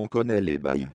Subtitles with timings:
[0.00, 0.88] On connaît les bails.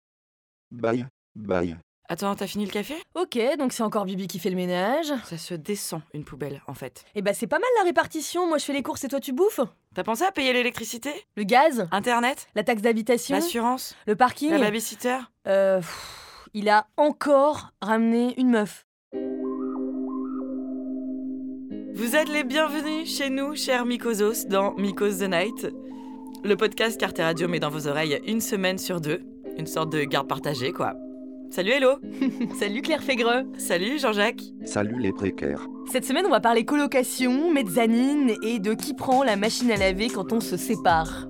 [0.71, 1.05] Bail,
[1.35, 1.75] bail.
[2.07, 2.95] Attends, t'as fini le café?
[3.15, 5.11] Ok, donc c'est encore Bibi qui fait le ménage.
[5.25, 7.03] Ça se descend une poubelle en fait.
[7.13, 9.33] Eh bah c'est pas mal la répartition, moi je fais les courses et toi tu
[9.33, 9.59] bouffes.
[9.93, 11.11] T'as pensé à payer l'électricité?
[11.35, 12.47] Le gaz, Internet?
[12.55, 13.93] La taxe d'habitation, L'assurance?
[14.07, 14.51] Le parking?
[14.51, 15.17] La babysitter?
[15.47, 18.85] Euh, pff, il a encore ramené une meuf.
[21.93, 25.67] Vous êtes les bienvenus chez nous, chers Mycosos, dans Mycos the Night.
[26.43, 29.21] Le podcast qu'Arte Radio met dans vos oreilles une semaine sur deux.
[29.57, 30.93] Une sorte de garde partagée, quoi.
[31.49, 31.91] Salut Hello
[32.59, 33.43] Salut Claire Fégreux.
[33.57, 35.67] Salut Jean-Jacques Salut les précaires.
[35.91, 40.07] Cette semaine on va parler colocation, mezzanine et de qui prend la machine à laver
[40.07, 41.27] quand on se sépare.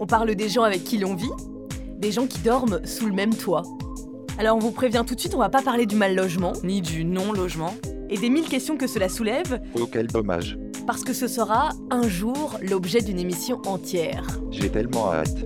[0.00, 1.28] On parle des gens avec qui l'on vit,
[1.98, 3.64] des gens qui dorment sous le même toit.
[4.38, 6.80] Alors on vous prévient tout de suite, on va pas parler du mal logement Ni
[6.80, 7.74] du non-logement.
[8.08, 10.56] et des mille questions que cela soulève, Oh quel dommage.
[10.88, 14.24] Parce que ce sera un jour l'objet d'une émission entière.
[14.50, 15.36] J'ai tellement hâte.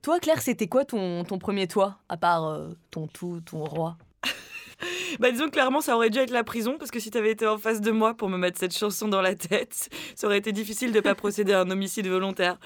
[0.00, 3.98] Toi Claire, c'était quoi ton, ton premier toit, à part euh, ton tout, ton roi?
[5.20, 7.46] Bah disons que clairement ça aurait dû être la prison parce que si t'avais été
[7.46, 10.52] en face de moi pour me mettre cette chanson dans la tête, ça aurait été
[10.52, 12.58] difficile de pas procéder à un homicide volontaire.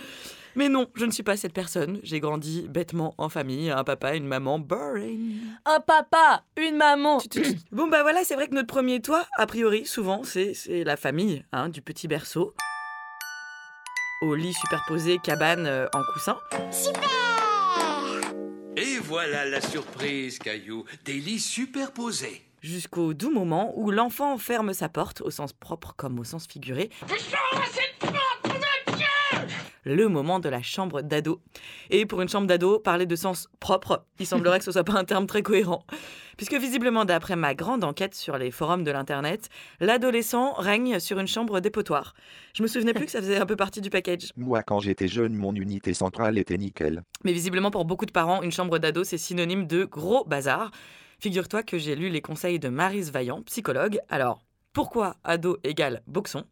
[0.56, 2.00] Mais non, je ne suis pas cette personne.
[2.02, 5.38] J'ai grandi bêtement en famille, un papa, une maman, boring.
[5.64, 7.18] Un papa, une maman
[7.72, 10.96] Bon bah voilà, c'est vrai que notre premier toit, a priori, souvent, c'est c'est la
[10.96, 12.54] famille, hein, du petit berceau.
[14.22, 16.38] Au lit superposé, cabane euh, en coussin.
[18.76, 20.84] Et voilà la surprise, Caillou.
[21.04, 22.42] Des lits superposés.
[22.62, 26.90] Jusqu'au doux moment où l'enfant ferme sa porte, au sens propre comme au sens figuré.
[29.84, 31.40] Le moment de la chambre d'ado.
[31.88, 34.92] Et pour une chambre d'ado, parler de sens propre, il semblerait que ce soit pas
[34.94, 35.84] un terme très cohérent.
[36.36, 39.48] Puisque visiblement, d'après ma grande enquête sur les forums de l'internet,
[39.80, 42.14] l'adolescent règne sur une chambre dépotoir.
[42.54, 44.32] Je me souvenais plus que ça faisait un peu partie du package.
[44.36, 47.02] Moi quand j'étais jeune mon unité centrale était nickel.
[47.24, 50.70] Mais visiblement, pour beaucoup de parents, une chambre d'ado, c'est synonyme de gros bazar.
[51.18, 53.98] Figure-toi que j'ai lu les conseils de Marise Vaillant, psychologue.
[54.08, 54.42] Alors,
[54.72, 56.44] pourquoi ado égale boxon?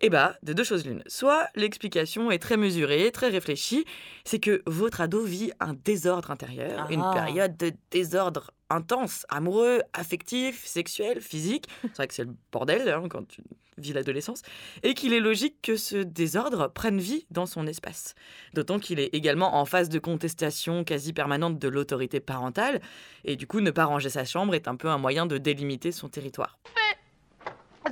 [0.00, 1.02] Eh bah, de deux choses l'une.
[1.08, 3.84] Soit l'explication est très mesurée, très réfléchie,
[4.24, 7.12] c'est que votre ado vit un désordre intérieur, une Ah.
[7.12, 11.64] période de désordre intense, amoureux, affectif, sexuel, physique.
[11.82, 13.42] C'est vrai que c'est le bordel hein, quand tu
[13.76, 14.42] vis l'adolescence.
[14.84, 18.14] Et qu'il est logique que ce désordre prenne vie dans son espace.
[18.54, 22.80] D'autant qu'il est également en phase de contestation quasi permanente de l'autorité parentale,
[23.24, 25.90] et du coup ne pas ranger sa chambre est un peu un moyen de délimiter
[25.90, 26.58] son territoire.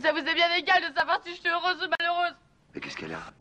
[0.03, 2.35] Ça vous est bien égal de savoir si je suis heureuse ou malheureuse
[2.75, 3.33] Mais qu'est-ce qu'elle a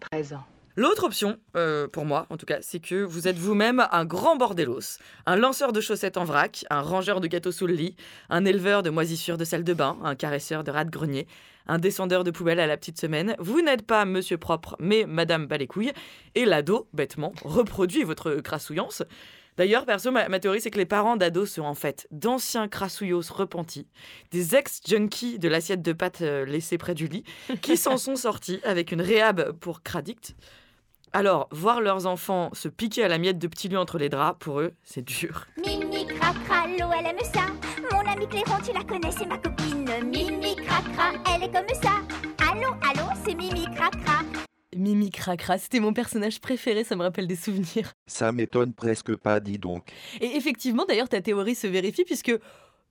[0.00, 0.44] 13 ans.
[0.74, 4.34] L'autre option, euh, pour moi en tout cas, c'est que vous êtes vous-même un grand
[4.34, 7.94] bordelos, un lanceur de chaussettes en vrac, un rangeur de gâteaux sous le lit,
[8.30, 11.28] un éleveur de moisissures de salle de bain, un caresseur de rats de grenier,
[11.68, 13.36] un descendeur de poubelle à la petite semaine.
[13.38, 15.92] Vous n'êtes pas monsieur propre, mais madame balécouille,
[16.34, 19.04] et l'ado, bêtement, reproduit votre crassouillance.
[19.56, 23.22] D'ailleurs, perso, ma, ma théorie, c'est que les parents d'ados sont en fait d'anciens crassouillos
[23.30, 23.86] repentis,
[24.32, 27.24] des ex-junkies de l'assiette de pâtes euh, laissée près du lit,
[27.62, 30.34] qui s'en sont sortis avec une réhab pour cradict.
[31.12, 34.36] Alors, voir leurs enfants se piquer à la miette de petits lieux entre les draps,
[34.40, 35.46] pour eux, c'est dur.
[35.64, 37.46] Mimi Cracra, l'eau elle aime ça.
[37.92, 39.88] Mon amie Cléron, tu la connais, c'est ma copine.
[40.04, 42.00] Mimi Cracra, elle est comme ça.
[42.50, 44.23] Allô, allô, c'est Mimi Cracra.
[44.76, 47.92] Mimi Cracra, c'était mon personnage préféré, ça me rappelle des souvenirs.
[48.06, 49.90] Ça m'étonne presque pas dis donc.
[50.20, 52.32] Et effectivement, d'ailleurs, ta théorie se vérifie puisque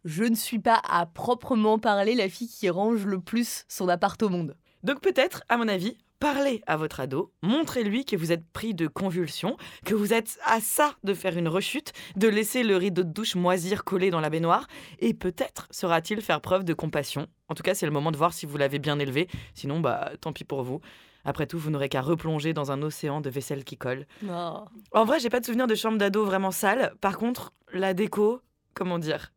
[0.06, 4.22] je ne suis pas à proprement parler la fille qui range le plus son appart
[4.22, 4.56] au monde.
[4.84, 8.88] Donc peut-être, à mon avis, parlez à votre ado, montrez-lui que vous êtes pris de
[8.88, 13.12] convulsions, que vous êtes à ça de faire une rechute, de laisser le rideau de
[13.12, 14.68] douche moisir collé dans la baignoire,
[15.00, 17.28] et peut-être saura-t-il faire preuve de compassion.
[17.50, 20.12] En tout cas, c'est le moment de voir si vous l'avez bien élevé, sinon, bah,
[20.22, 20.80] tant pis pour vous.
[21.26, 24.06] Après tout, vous n'aurez qu'à replonger dans un océan de vaisselle qui colle.
[24.30, 24.66] Oh.
[24.92, 26.94] En vrai, j'ai pas de souvenir de chambre d'ado vraiment sale.
[27.02, 28.42] Par contre, la déco,
[28.74, 29.32] comment dire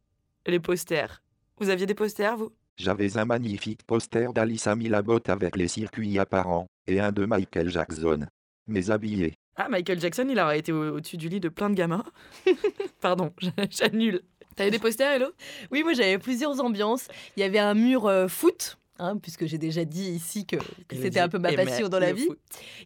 [0.47, 1.23] Les posters.
[1.59, 2.53] Vous aviez des posters, vous?
[2.77, 4.69] J'avais un magnifique poster d'Alice
[5.05, 8.27] Botte avec les circuits apparents, et un de Michael Jackson.
[8.67, 9.35] Mais habillé.
[9.55, 12.05] Ah, Michael Jackson, il aurait été au- au-dessus du lit de plein de gamins.
[13.01, 13.33] Pardon,
[13.71, 14.21] j'annule.
[14.55, 15.29] T'avais des posters, Hello?
[15.71, 17.09] Oui, moi j'avais plusieurs ambiances.
[17.37, 18.79] Il y avait un mur euh, foot.
[18.99, 20.57] Hein, puisque j'ai déjà dit ici que,
[20.91, 22.27] c'était un peu ma passion dans la vie.
[22.27, 22.39] foot.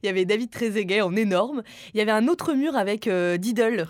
[0.02, 1.62] Il y avait David Trezeguet en énorme.
[1.94, 3.86] Il y avait un autre mur avec euh, Diddle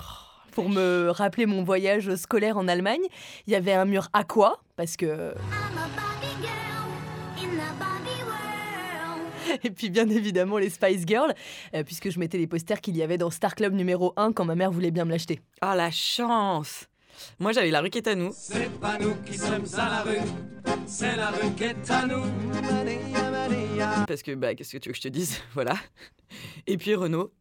[0.53, 3.03] pour me rappeler mon voyage scolaire en Allemagne.
[3.47, 6.89] Il y avait un mur aqua parce que I'm a Barbie girl
[7.39, 9.61] in the Barbie world.
[9.65, 11.33] et puis bien évidemment les Spice Girls
[11.75, 14.45] euh, puisque je mettais les posters qu'il y avait dans Star Club numéro 1 quand
[14.45, 15.41] ma mère voulait bien me l'acheter.
[15.61, 16.90] Ah, la chance
[17.39, 18.33] Moi, j'avais la rue qui est à nous.
[18.35, 20.19] C'est pas nous qui sommes à la rue,
[20.87, 22.23] c'est la rue qui est à nous.
[24.07, 25.39] Parce que, bah, qu'est-ce que tu veux que je te dise?
[25.55, 25.75] Voilà.
[26.67, 27.33] Et puis Renault.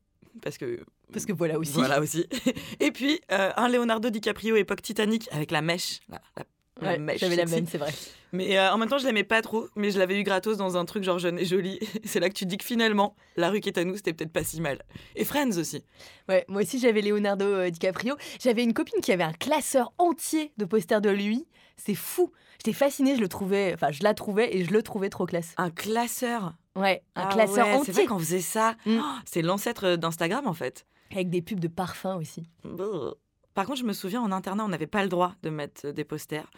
[0.41, 0.79] Parce que.
[1.11, 1.73] Parce que voilà aussi.
[1.73, 2.25] Voilà aussi.
[2.79, 5.99] Et puis, euh, un Leonardo DiCaprio époque Titanic avec la mèche.
[6.07, 6.45] La, la- la
[6.81, 7.93] Ouais, J'avais la même, c'est vrai.
[8.31, 9.67] Mais euh, en même temps, je l'aimais pas trop.
[9.75, 11.79] Mais je l'avais eu gratos dans un truc genre jeune et joli.
[12.05, 14.31] C'est là que tu dis que finalement, la rue qui est à nous, c'était peut-être
[14.31, 14.83] pas si mal.
[15.15, 15.83] Et Friends aussi.
[16.27, 18.15] Ouais, moi aussi j'avais Leonardo euh, DiCaprio.
[18.39, 21.47] J'avais une copine qui avait un classeur entier de posters de lui.
[21.75, 22.31] C'est fou.
[22.59, 25.53] J'étais fascinée, je le trouvais, enfin je la trouvais et je le trouvais trop classe.
[25.57, 26.53] Un classeur?
[26.75, 28.75] Ouais, un Ah classeur ouais, C'est vrai entier qu'on faisait ça.
[28.85, 28.99] Mm.
[29.01, 30.85] Oh, c'est l'ancêtre d'Instagram en fait.
[31.11, 32.43] avec des pubs de parfum aussi.
[32.63, 33.15] Brrr.
[33.53, 35.91] Par contre, je me souviens, en internat, on n'avait pas le droit de mettre euh,
[35.91, 36.49] des posters.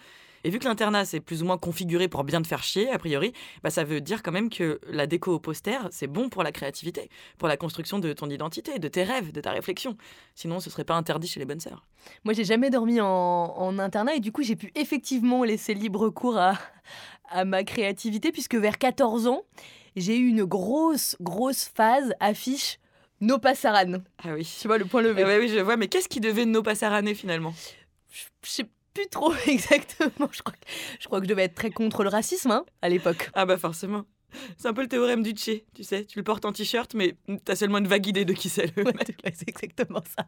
[0.44, 2.98] Et vu que l'internat, c'est plus ou moins configuré pour bien te faire chier, a
[2.98, 3.32] priori,
[3.64, 6.52] bah, ça veut dire quand même que la déco au poster, c'est bon pour la
[6.52, 9.98] créativité, pour la construction de ton identité, de tes rêves, de ta réflexion.
[10.34, 11.86] Sinon, ce serait pas interdit chez les bonnes sœurs.
[12.24, 16.10] Moi j'ai jamais dormi en, en internat et du coup j'ai pu effectivement laisser libre
[16.10, 16.58] cours à,
[17.30, 19.44] à ma créativité puisque vers 14 ans,
[19.96, 22.80] j'ai eu une grosse, grosse phase affiche
[23.22, 24.02] No Passaran.
[24.24, 24.58] Ah oui.
[24.60, 25.22] Tu vois le point levé.
[25.22, 27.54] Eh ouais, oui, je vois, mais qu'est-ce qui devait nos passaraner finalement?
[28.12, 30.30] Je sais plus trop exactement.
[30.32, 30.68] Je crois, que,
[31.00, 33.30] je crois que je devais être très contre le racisme hein, à l'époque.
[33.34, 34.06] Ah bah forcément.
[34.58, 36.06] C'est un peu le théorème du Tché, tu sais.
[36.06, 37.16] Tu le portes en t-shirt, mais
[37.46, 38.94] t'as seulement une vague idée de qui c'est le Ouais,
[39.34, 40.26] c'est exactement ça.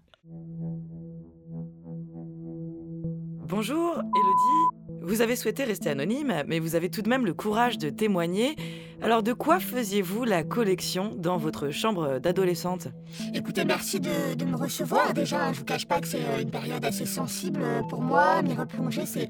[3.45, 4.72] Bonjour, Elodie.
[5.01, 8.55] Vous avez souhaité rester anonyme, mais vous avez tout de même le courage de témoigner.
[9.01, 12.87] Alors, de quoi faisiez-vous la collection dans votre chambre d'adolescente?
[13.33, 15.13] Écoutez, merci de, me recevoir.
[15.13, 18.41] Déjà, je vous cache pas que c'est euh, une période assez sensible euh, pour moi.
[18.41, 19.29] M'y replonger, c'est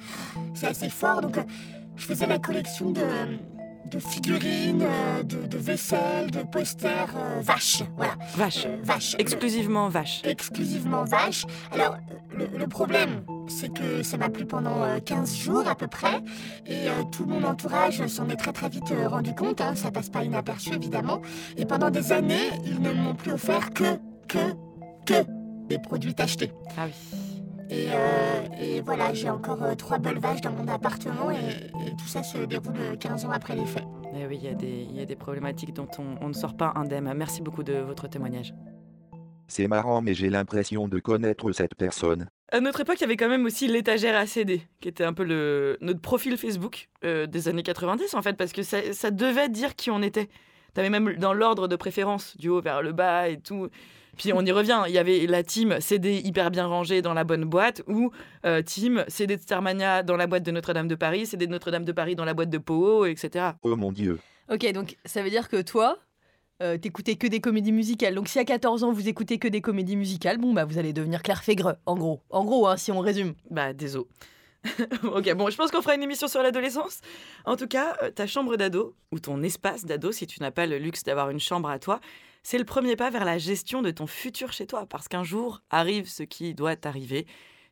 [0.54, 1.22] c'est assez fort.
[1.22, 1.44] Donc, euh,
[1.96, 3.02] je faisais la collection de,
[3.92, 7.84] de figurines, euh, de, de vaisselle, de posters euh, vaches.
[7.98, 8.66] Voilà, Vache.
[8.66, 9.16] euh, vaches.
[9.20, 10.22] Exclusivement vache.
[10.24, 11.46] exclusivement vaches.
[11.72, 15.76] Alors, euh, le, le problème, c'est que ça m'a plu pendant euh, 15 jours à
[15.76, 16.22] peu près.
[16.66, 19.62] Et euh, tout mon entourage s'en est très très vite euh, rendu compte.
[19.62, 21.22] hein, ça passe pas inaperçu évidemment.
[21.58, 23.98] Et pendant des années, ils ne m'ont plus offert que,
[24.28, 24.40] que,
[25.06, 25.26] que
[25.68, 26.52] des produits achetés.
[26.78, 26.94] Ah oui.
[27.74, 31.36] Et, euh, et voilà, j'ai encore euh, trois belles vaches dans mon appartement et,
[31.88, 33.84] et tout ça se déroule euh, 15 ans après les faits.
[34.16, 36.34] Eh oui, il y, a des- il y a des problématiques dont on, on ne
[36.34, 37.12] sort pas indemne.
[37.16, 38.54] Merci beaucoup de votre témoignage.
[39.48, 42.28] C'est marrant mais j'ai l'impression de connaître cette personne.
[42.52, 45.24] À notre époque, il y avait quand même aussi l'étagère ACD, qui était un peu
[45.24, 49.50] le, notre profil Facebook euh, des années 90, en fait, parce que ça, ça devait
[49.50, 50.30] dire qui on était.
[50.76, 53.70] T'avais même dans l'ordre de préférence, du haut vers le bas et tout.
[54.18, 57.24] Puis on y revient, il y avait la team CD hyper bien rangée dans la
[57.24, 58.12] bonne boîte, ou
[58.46, 61.86] euh, team CD de Starmania dans la boîte de Notre-Dame de Paris, CD de Notre-Dame
[61.86, 63.52] de Paris dans la boîte de Poho, etc.
[63.64, 64.20] Oh mon dieu.
[64.52, 65.98] Ok, donc ça veut dire que toi,
[66.62, 68.14] euh, t'écoutais que des comédies musicales.
[68.14, 70.94] Donc si à 14 ans vous écoutez que des comédies musicales, bon bah vous allez
[70.94, 72.22] devenir Claire Fégreux, en gros.
[72.30, 73.34] En gros, hein, si on résume.
[73.50, 74.06] Bah, désolé.
[75.04, 77.02] ok, bon, je pense qu'on fera une émission sur l'adolescence.
[77.46, 80.66] En tout cas, euh, ta chambre d'ado, ou ton espace d'ado, si tu n'as pas
[80.66, 82.00] le luxe d'avoir une chambre à toi,
[82.44, 84.86] c'est le premier pas vers la gestion de ton futur chez toi.
[84.86, 87.26] Parce qu'un jour arrive ce qui doit arriver.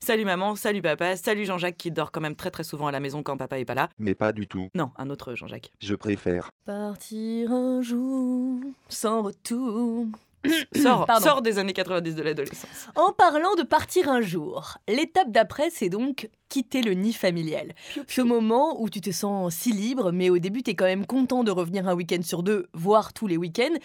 [0.04, 3.00] Salut maman, salut papa, salut Jean-Jacques qui dort quand même très très souvent à la
[3.00, 3.90] maison quand papa est pas là.
[4.00, 4.70] Mais pas du tout.
[4.74, 5.72] Non, un autre Jean-Jacques.
[5.80, 6.50] Je préfère.
[6.66, 8.60] Partir un jour
[8.90, 10.08] sans retour.
[10.76, 12.88] Sors des années 90 de l'adolescence.
[12.96, 17.74] En parlant de partir un jour, l'étape d'après, c'est donc quitter le nid familial.
[18.08, 21.44] Ce moment où tu te sens si libre, mais au début, t'es quand même content
[21.44, 23.76] de revenir un week-end sur deux, voire tous les week-ends.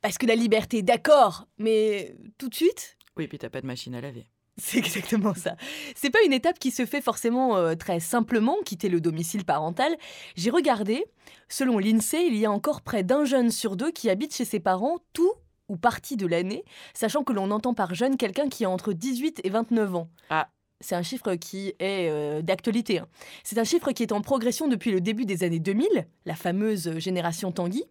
[0.00, 3.94] Parce que la liberté, d'accord, mais tout de suite, Oui, puis t'as pas de machine
[3.96, 4.26] à laver.
[4.56, 5.56] c'est exactement ça.
[5.96, 9.96] C'est pas une étape qui se fait forcément euh, très simplement, quitter le domicile parental.
[10.36, 11.04] J'ai regardé,
[11.48, 14.60] selon l'INSEE, il y a encore près d'un jeune sur deux qui habite chez ses
[14.60, 15.32] parents tout
[15.68, 19.40] ou partie de l'année, sachant que l'on entend par jeune quelqu'un qui a entre 18
[19.44, 20.08] et 29 ans.
[20.30, 20.48] Ah.
[20.80, 23.00] C'est un chiffre qui est euh, d'actualité.
[23.00, 23.08] hein.
[23.42, 26.98] C'est un chiffre qui est en progression depuis le début des années 2000, la fameuse
[26.98, 27.84] génération Tanguy,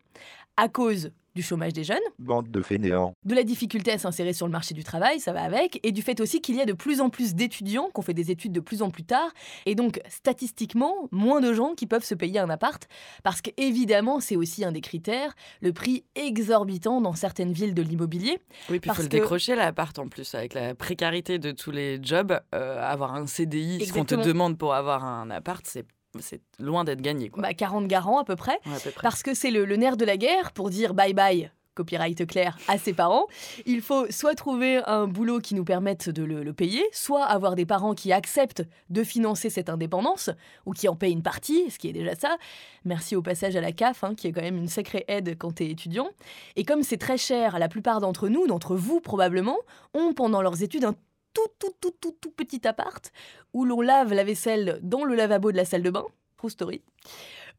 [0.56, 3.14] à cause du chômage des jeunes, Bande de fainéants.
[3.24, 6.02] de la difficulté à s'insérer sur le marché du travail, ça va avec, et du
[6.02, 8.60] fait aussi qu'il y a de plus en plus d'étudiants, qu'on fait des études de
[8.60, 9.30] plus en plus tard,
[9.68, 12.88] et donc statistiquement, moins de gens qui peuvent se payer un appart,
[13.24, 18.40] parce qu'évidemment, c'est aussi un des critères, le prix exorbitant dans certaines villes de l'immobilier.
[18.70, 21.72] Oui, puis il faut le que- décrocher l'appart en plus, avec la précarité de tous
[21.72, 25.86] les jobs, euh, avoir un CDI, ce qu'on te demande pour avoir un appart, c'est
[26.20, 27.30] c'est loin d'être gagné.
[27.30, 27.44] Quoi.
[27.44, 29.02] Bah, 40 garants à peu près, Ouais, à peu près.
[29.04, 32.58] parce que c'est le, le nerf de la guerre pour dire bye bye copyright clair
[32.68, 33.28] à ses parents,
[33.68, 37.54] il faut soit trouver un boulot qui nous permette de le, le payer, soit avoir
[37.54, 40.32] des parents qui acceptent de financer cette indépendance,
[40.66, 42.36] ou qui en payent une partie, ce qui est déjà ça.
[42.84, 45.54] Merci au passage à la CAF, hein, qui est quand même une sacrée aide quand
[45.54, 46.10] tu es étudiant.
[46.56, 49.58] Et comme c'est très cher, la plupart d'entre nous, d'entre vous probablement,
[49.94, 50.96] ont pendant leurs études un
[51.38, 53.12] tout, tout, tout, tout, tout petit appart
[53.54, 56.06] où l'on lave la vaisselle dans le lavabo de la salle de bain.
[56.38, 56.82] True story.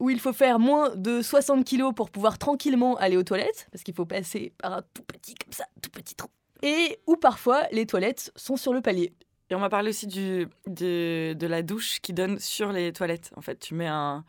[0.01, 3.83] Où il faut faire moins de 60 kilos pour pouvoir tranquillement aller aux toilettes, parce
[3.83, 6.29] qu'il faut passer par un tout petit, comme ça, tout petit trou.
[6.63, 9.13] Et où parfois les toilettes sont sur le palier.
[9.51, 13.33] Et on m'a parlé aussi du, de, de la douche qui donne sur les toilettes.
[13.37, 14.25] En fait, tu mets un,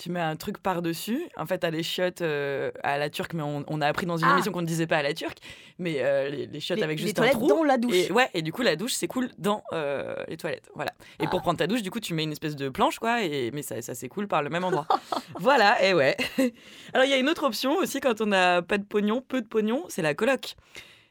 [0.00, 1.20] tu mets un truc par-dessus.
[1.36, 4.16] En fait, t'as les chiottes euh, à la turque, mais on, on a appris dans
[4.16, 4.32] une Ah.
[4.32, 5.38] émission qu'on ne disait pas à la turque.
[5.78, 7.48] Mais euh, les, les chiottes Les- avec les juste un toilettes trou.
[7.48, 7.94] dans la douche.
[7.94, 10.70] Et, ouais, et du coup, la douche s'écoule dans euh, les toilettes.
[10.74, 10.92] Voilà.
[11.20, 11.30] Et Ah.
[11.30, 13.22] pour prendre ta douche, du coup, tu mets une espèce de planche, quoi.
[13.22, 14.86] Et, mais ça, ça s'écoule par le même endroit.
[15.38, 16.16] voilà, et ouais.
[16.94, 19.42] Alors, il y a une autre option aussi quand on n'a pas de pognon, peu
[19.42, 20.54] de pognon, c'est la coloc.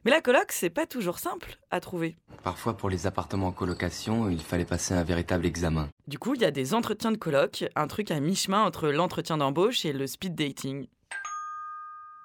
[0.06, 2.16] Mais la coloc, c'est pas toujours simple à trouver.
[2.44, 5.90] Parfois, pour les appartements en colocation, il fallait passer un véritable examen.
[6.08, 9.38] Du coup, il y a des entretiens de coloc, un truc à mi-chemin entre l'entretien
[9.38, 10.88] d'embauche et le speed dating.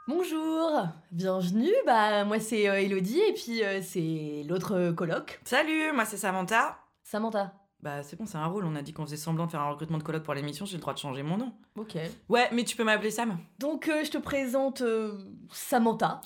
[0.07, 1.73] Bonjour, bienvenue.
[1.87, 6.19] Bah moi c'est euh, Elodie et puis euh, c'est l'autre euh, coloc, Salut, moi c'est
[6.19, 6.77] Samantha.
[7.03, 7.55] Samantha.
[7.81, 9.71] Bah c'est bon, c'est un rôle, on a dit qu'on faisait semblant de faire un
[9.71, 11.53] recrutement de coloc pour l'émission, j'ai le droit de changer mon nom.
[11.77, 11.97] Ok.
[12.29, 13.39] Ouais, mais tu peux m'appeler Sam.
[13.59, 15.19] Donc euh, je te présente euh,
[15.51, 16.21] Samantha.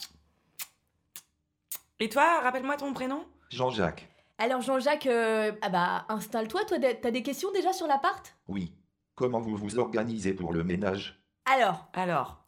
[2.00, 3.24] Et toi, rappelle-moi ton prénom?
[3.50, 4.08] Jean-Jacques.
[4.38, 6.64] Alors Jean-Jacques, euh, ah bah installe-toi.
[6.64, 8.36] Toi t'as t'as des questions déjà sur l'appart?
[8.46, 8.72] Oui.
[9.16, 11.20] Comment vous vous organisez pour le ménage?
[11.44, 12.44] Alors, Alors,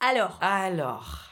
[0.00, 1.30] alors, alors.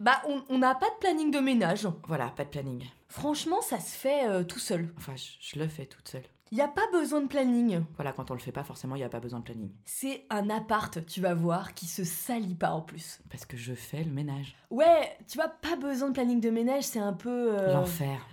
[0.00, 1.88] bah on on n'a pas de planning de ménage.
[2.06, 2.84] Voilà, pas de planning.
[3.08, 4.92] Franchement ça se fait euh, tout seul.
[4.98, 6.26] Enfin, je, je le fais toute seule.
[6.52, 7.82] Y a pas besoin de planning.
[7.96, 9.70] Voilà, quand on le fait pas, forcément, il n'y a pas besoin de planning.
[9.84, 13.20] C'est un appart, tu vas voir, qui se salit pas en plus.
[13.30, 14.54] Parce que je fais le ménage.
[14.70, 17.58] Ouais, tu vois, pas besoin de planning de ménage, c'est un peu...
[17.58, 18.26] euh, L'enfer.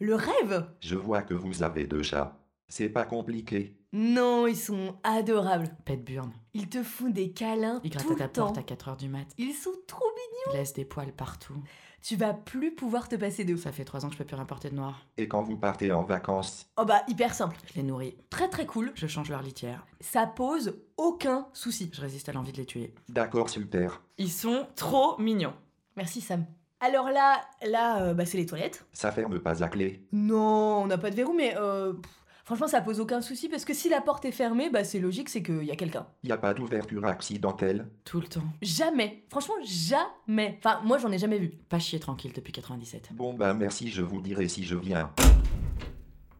[0.00, 2.36] Le rêve Je vois que vous avez deux chats.
[2.68, 3.76] C'est pas compliqué.
[3.92, 5.68] Non, ils sont adorables.
[5.84, 6.32] Pète burne.
[6.54, 8.52] Ils te font des câlins Il gratte tout à ta temps.
[8.52, 9.26] porte à 4h du mat.
[9.38, 10.54] Ils sont trop mignons.
[10.54, 11.62] Il laisse des poils partout.
[12.02, 13.56] Tu vas plus pouvoir te passer d'eux.
[13.56, 15.06] Ça fait 3 ans que je peux plus rien porter de noir.
[15.18, 16.66] Et quand vous partez en vacances?
[16.76, 17.56] Oh bah, hyper simple.
[17.66, 18.16] Je les nourris.
[18.28, 18.90] Très très cool.
[18.96, 19.86] Je change leur litière.
[20.00, 21.90] Ça pose aucun souci.
[21.92, 22.92] Je résiste à l'envie de les tuer.
[23.08, 24.02] D'accord, super.
[24.18, 25.54] Ils sont trop mignons.
[25.96, 26.44] Merci Sam.
[26.80, 28.84] Alors là, là, euh, bah c'est les toilettes.
[28.92, 30.04] Ça ferme pas à clé.
[30.10, 33.64] Non, on n'a pas de verrou, mais euh, pff, franchement, ça pose aucun souci parce
[33.64, 36.06] que si la porte est fermée, bah c'est logique, c'est qu'il y a quelqu'un.
[36.24, 37.86] Y a pas d'ouverture accidentelle.
[38.04, 38.44] Tout le temps.
[38.60, 39.24] Jamais.
[39.28, 40.58] Franchement, jamais.
[40.58, 41.50] Enfin, moi, j'en ai jamais vu.
[41.68, 43.10] Pas chier tranquille depuis 97.
[43.12, 45.10] Bon bah merci, je vous dirai si je viens.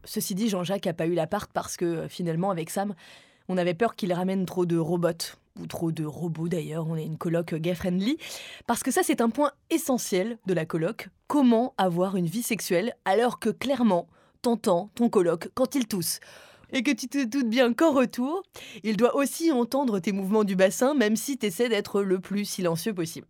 [0.05, 2.93] Ceci dit, Jean-Jacques a pas eu l'appart parce que euh, finalement, avec Sam,
[3.47, 5.37] on avait peur qu'il ramène trop de robots.
[5.59, 8.17] Ou trop de robots d'ailleurs, on est une coloc gay-friendly.
[8.65, 11.09] Parce que ça, c'est un point essentiel de la coloc.
[11.27, 14.07] Comment avoir une vie sexuelle alors que clairement,
[14.43, 16.19] t'entends ton coloc quand il tousse
[16.73, 18.43] et que tu te doutes bien qu'en retour,
[18.83, 22.45] il doit aussi entendre tes mouvements du bassin, même si tu essaies d'être le plus
[22.45, 23.27] silencieux possible.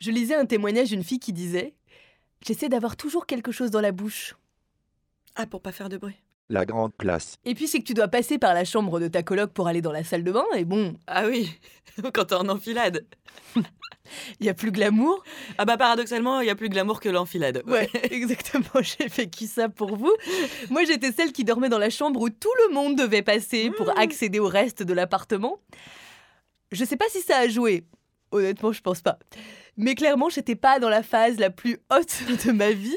[0.00, 1.74] Je lisais un témoignage d'une fille qui disait
[2.46, 4.36] J'essaie d'avoir toujours quelque chose dans la bouche.
[5.34, 6.16] Ah, pour pas faire de bruit.
[6.50, 7.36] La grande classe.
[7.44, 9.82] Et puis c'est que tu dois passer par la chambre de ta coloc pour aller
[9.82, 11.50] dans la salle de bain, et bon, Ah oui,
[12.14, 13.04] quand t'es en enfilade.
[14.40, 15.22] il y a plus glamour.
[15.58, 17.62] Ah bah paradoxalement, il y a plus glamour que l'enfilade.
[17.66, 20.12] Ouais, exactement, j'ai vécu ça pour vous.
[20.70, 23.98] Moi j'étais celle qui dormait dans la chambre où tout le monde devait passer pour
[23.98, 25.60] accéder au reste de l'appartement.
[26.72, 27.84] Je sais pas si ça a joué,
[28.30, 29.18] honnêtement je pense pas.
[29.76, 32.96] Mais clairement j'étais pas dans la phase la plus haute de ma vie.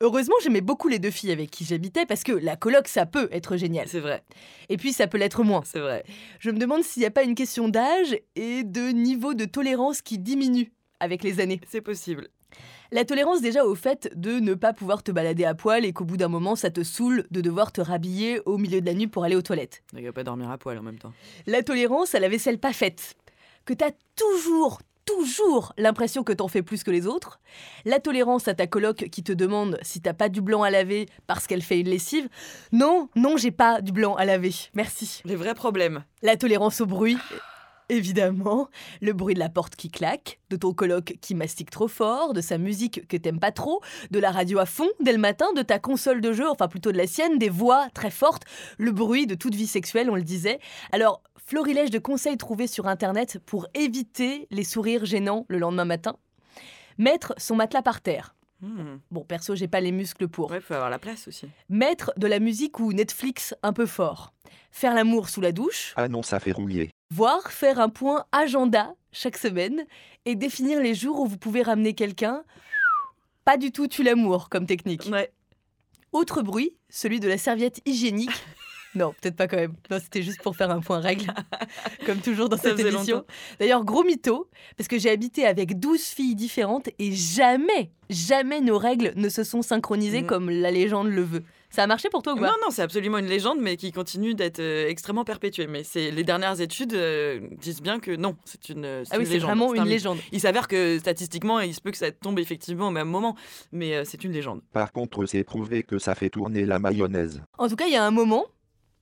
[0.00, 3.28] Heureusement j'aimais beaucoup les deux filles avec qui j'habitais parce que la coloc ça peut
[3.32, 3.88] être génial.
[3.88, 4.22] C'est vrai,
[4.68, 5.62] Et puis ça peut l'être moins.
[5.64, 6.04] c'est vrai.
[6.38, 10.00] Je me demande s'il n'y a pas une question d'âge et de niveau de tolérance
[10.00, 11.60] qui diminue avec les années.
[11.68, 12.28] C'est possible.
[12.92, 16.04] La tolérance déjà au fait de ne pas pouvoir te balader à poil et qu'au
[16.04, 19.08] bout d'un moment ça te saoule de devoir te rhabiller au milieu de la nuit
[19.08, 19.82] pour aller aux toilettes.
[19.96, 21.12] Il va pas dormir à poil en même temps.
[21.46, 23.16] La tolérance à la vaisselle pas faite.
[23.66, 27.40] Que t'as toujours, toujours l'impression que t'en fais plus que les autres.
[27.86, 31.06] La tolérance à ta coloc qui te demande si t'as pas du blanc à laver
[31.26, 32.28] parce qu'elle fait une lessive.
[32.72, 34.54] Non, non, j'ai pas du blanc à laver.
[34.74, 35.22] Merci.
[35.24, 36.04] Les vrais problèmes.
[36.22, 37.16] La tolérance au bruit,
[37.88, 38.68] évidemment.
[39.00, 42.40] Le bruit de la porte qui claque, de ton coloc qui mastique trop fort, de
[42.40, 43.80] sa musique que t'aimes pas trop,
[44.10, 46.92] de la radio à fond dès le matin, de ta console de jeu, enfin plutôt
[46.92, 48.44] de la sienne, des voix très fortes,
[48.78, 50.58] le bruit de toute vie sexuelle, on le disait.
[50.92, 56.16] Alors, florilège de conseils trouvés sur Internet pour éviter les sourires gênants le lendemain matin.
[56.98, 58.34] Mettre son matelas par terre.
[58.60, 58.96] Hmm.
[59.12, 60.50] Bon, perso, j'ai pas les muscles pour.
[60.50, 61.46] Ouais, faut avoir la place aussi.
[61.68, 64.32] Mettre de la musique ou Netflix un peu fort.
[64.72, 65.94] Faire l'amour sous la douche.
[65.96, 66.90] Ah non, ça fait rouiller.
[67.10, 69.86] Voire faire un point agenda chaque semaine
[70.26, 72.42] et définir les jours où vous pouvez ramener quelqu'un.
[73.44, 75.08] Pas du tout tu l'amour comme technique.
[75.10, 75.32] Ouais.
[76.12, 78.30] Autre bruit, celui de la serviette hygiénique
[78.94, 79.74] Non, peut-être pas quand même.
[79.90, 81.26] Non, c'était juste pour faire un point règle,
[82.06, 83.24] comme toujours dans Ça cette émission.
[83.60, 84.48] D'ailleurs, gros mytho,
[84.78, 89.44] parce que j'ai habité avec 12 filles différentes et jamais, jamais nos règles ne se
[89.44, 90.26] sont synchronisées Mm.
[90.26, 91.44] comme la légende le veut.
[91.70, 93.92] Ça a marché pour toi ou Non, pas non, c'est absolument une légende, mais qui
[93.92, 95.66] continue d'être euh, extrêmement perpétuée.
[95.66, 99.18] Mais c'est les dernières études euh, disent bien que non, c'est une, euh, c'est Ah
[99.18, 99.90] oui, c'est vraiment un une mythe.
[99.92, 100.18] légende.
[100.32, 103.36] Il s'avère que statistiquement, il se peut que ça tombe effectivement au même moment,
[103.70, 104.62] mais euh, c'est une légende.
[104.72, 107.42] Par contre, c'est prouvé que ça fait tourner la mayonnaise.
[107.58, 108.46] En tout cas, il y a un moment,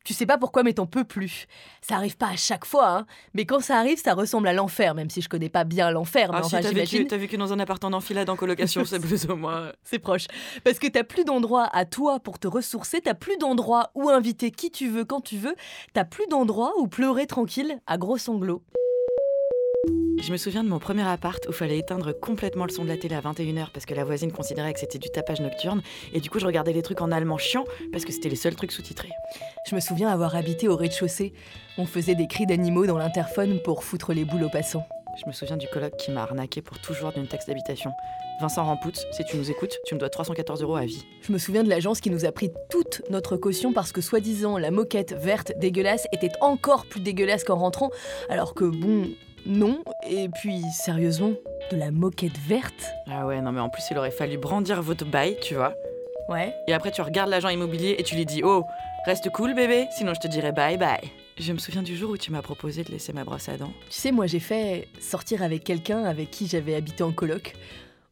[0.06, 1.46] tu sais pas pourquoi, mais t'en peux plus.
[1.82, 4.94] Ça arrive pas à chaque fois, hein, mais quand ça arrive, ça ressemble à l'enfer,
[4.94, 6.30] même si je connais pas bien l'enfer.
[6.30, 8.84] mais Ah, si enfin, t'as vécu, t'as vécu dans un appartement en enfilade en colocation,
[8.84, 9.72] c'est plus ou moins.
[9.82, 10.26] C'est proche.
[10.64, 14.50] Parce que t'as plus d'endroit à toi pour te ressourcer, t'as plus d'endroit où inviter
[14.52, 15.54] qui tu veux quand tu veux,
[15.92, 18.62] t'as plus d'endroit où pleurer tranquille à gros sanglots.
[20.26, 22.96] Je me souviens de mon premier appart où fallait éteindre complètement le son de la
[22.96, 26.30] télé à 21h parce que la voisine considérait que c'était du tapage nocturne et du
[26.30, 29.12] coup je regardais les trucs en allemand chiant parce que c'était les seuls trucs sous-titrés.
[29.70, 31.32] Je me souviens avoir habité au rez-de-chaussée.
[31.78, 34.84] On faisait des cris d'animaux dans l'interphone pour foutre les boules aux passants.
[35.22, 37.92] Je me souviens du coloc qui m'a arnaqué pour toujours d'une taxe d'habitation.
[38.40, 41.06] Vincent Rampout, si tu nous écoutes, tu me dois 314 euros à vie.
[41.22, 44.58] Je me souviens de l'agence qui nous a pris toute notre caution parce que soi-disant
[44.58, 47.90] la moquette verte dégueulasse était encore plus dégueulasse qu'en rentrant,
[48.28, 49.08] alors que bon,
[49.46, 49.82] non.
[50.08, 51.32] Et puis, sérieusement,
[51.70, 55.04] de la moquette verte Ah ouais, non mais en plus il aurait fallu brandir votre
[55.04, 55.74] bail, tu vois.
[56.28, 56.52] Ouais.
[56.66, 58.64] Et après tu regardes l'agent immobilier et tu lui dis Oh,
[59.06, 61.10] reste cool bébé, sinon je te dirai bye bye.
[61.38, 63.72] Je me souviens du jour où tu m'as proposé de laisser ma brosse à dents.
[63.90, 67.54] Tu sais, moi j'ai fait sortir avec quelqu'un avec qui j'avais habité en coloc.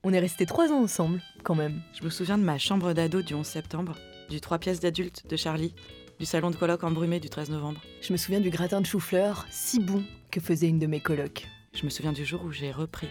[0.05, 1.81] On est restés trois ans ensemble, quand même.
[1.99, 3.95] Je me souviens de ma chambre d'ado du 11 septembre,
[4.29, 5.75] du 3 pièces d'adulte de Charlie,
[6.19, 7.81] du salon de colloque embrumé du 13 novembre.
[8.01, 11.47] Je me souviens du gratin de chou-fleur, si bon que faisait une de mes colocs.
[11.75, 13.09] Je me souviens du jour où j'ai repris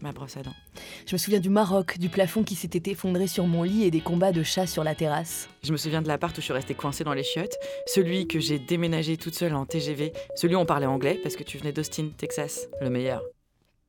[0.00, 0.54] ma brosse à dents.
[1.06, 4.00] Je me souviens du Maroc, du plafond qui s'était effondré sur mon lit et des
[4.00, 5.48] combats de chats sur la terrasse.
[5.62, 8.38] Je me souviens de l'appart où je suis restée coincée dans les chiottes, celui que
[8.38, 11.72] j'ai déménagé toute seule en TGV, celui où on parlait anglais parce que tu venais
[11.72, 13.22] d'Austin, Texas, le meilleur.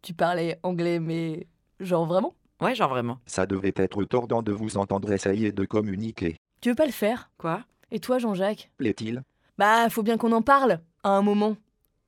[0.01, 1.47] Tu parlais anglais, mais
[1.79, 2.35] genre vraiment?
[2.61, 3.19] Ouais, genre vraiment.
[3.25, 6.37] Ça devait être tordant de vous entendre essayer de communiquer.
[6.61, 7.29] Tu veux pas le faire?
[7.37, 7.63] Quoi?
[7.91, 8.69] Et toi, Jean-Jacques?
[8.77, 9.23] Plaît-il?
[9.57, 11.55] Bah, faut bien qu'on en parle, à un moment.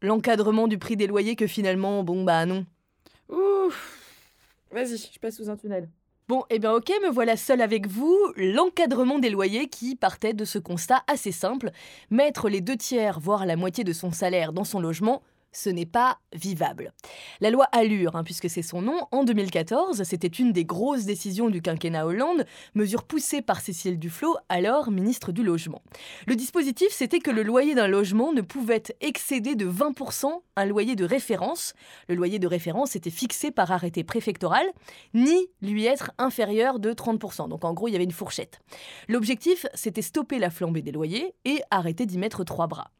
[0.01, 2.65] L'encadrement du prix des loyers que finalement, bon bah non.
[3.29, 3.97] Ouf
[4.71, 5.89] Vas-y, je passe sous un tunnel.
[6.27, 8.15] Bon, eh bien ok, me voilà seule avec vous.
[8.35, 11.71] L'encadrement des loyers qui partait de ce constat assez simple.
[12.11, 15.85] Mettre les deux tiers, voire la moitié de son salaire dans son logement, ce n'est
[15.85, 16.93] pas vivable.
[17.41, 21.49] La loi Allure, hein, puisque c'est son nom, en 2014, c'était une des grosses décisions
[21.49, 25.81] du quinquennat Hollande, mesure poussée par Cécile Duflot, alors ministre du Logement.
[26.27, 30.95] Le dispositif, c'était que le loyer d'un logement ne pouvait excéder de 20% un loyer
[30.95, 31.73] de référence.
[32.07, 34.65] Le loyer de référence était fixé par arrêté préfectoral,
[35.13, 37.49] ni lui être inférieur de 30%.
[37.49, 38.59] Donc en gros, il y avait une fourchette.
[39.07, 42.91] L'objectif, c'était stopper la flambée des loyers et arrêter d'y mettre trois bras.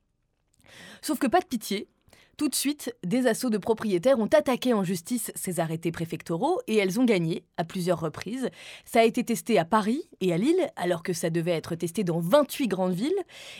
[1.01, 1.87] Sauf que pas de pitié.
[2.39, 6.77] Tout de suite, des assauts de propriétaires ont attaqué en justice ces arrêtés préfectoraux et
[6.77, 8.47] elles ont gagné à plusieurs reprises.
[8.85, 12.05] Ça a été testé à Paris et à Lille, alors que ça devait être testé
[12.05, 13.11] dans 28 grandes villes.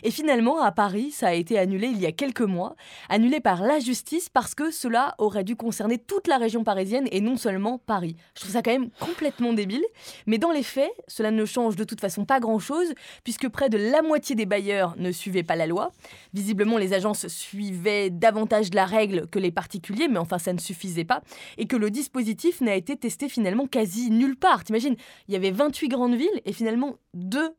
[0.04, 2.78] Et finalement, à Paris, ça a été annulé il y a quelques mois,
[3.10, 7.20] annulé par la justice parce que cela aurait dû concerner toute la région parisienne et
[7.20, 8.16] non seulement Paris.
[8.34, 9.84] Je trouve ça quand même complètement débile.
[10.26, 12.94] Mais dans les faits, cela ne change de toute façon pas grand-chose,
[13.26, 15.92] puisque près de la moitié des bailleurs ne suivaient pas la loi.
[16.34, 20.60] Visiblement, les agences suivaient davantage de la règle que les particuliers, mais enfin, ça ne
[20.60, 21.22] suffisait pas.
[21.58, 24.64] Et que le dispositif n'a été testé finalement quasi nulle part.
[24.64, 24.96] T'imagines,
[25.28, 27.52] il y avait 28 grandes villes et finalement deux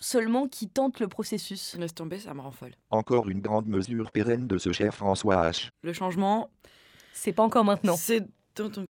[0.00, 1.74] seulement qui tentent le processus.
[1.78, 2.72] Laisse tomber, ça me rend folle.
[2.90, 5.68] Encore une grande mesure pérenne de ce cher François H.
[5.82, 6.50] Le changement,
[7.14, 7.96] C'est pas encore maintenant.
[7.96, 8.26] c'est
[8.56, 8.84] dans ton...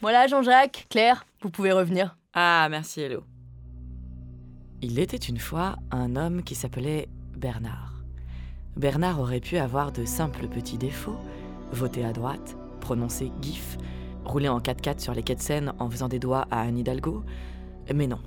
[0.00, 2.16] Voilà, Jean-Jacques, Claire, vous pouvez revenir.
[2.32, 3.24] Ah, merci Hello.
[4.82, 7.83] Il était une fois un homme qui s'appelait Bernard.
[8.76, 11.18] Bernard aurait pu avoir de simples petits défauts,
[11.70, 13.78] voter à droite, prononcer GIF,
[14.24, 17.22] rouler en 4x4 sur les quais de Seine en faisant des doigts à Anne Hidalgo.
[17.94, 18.18] Mais non,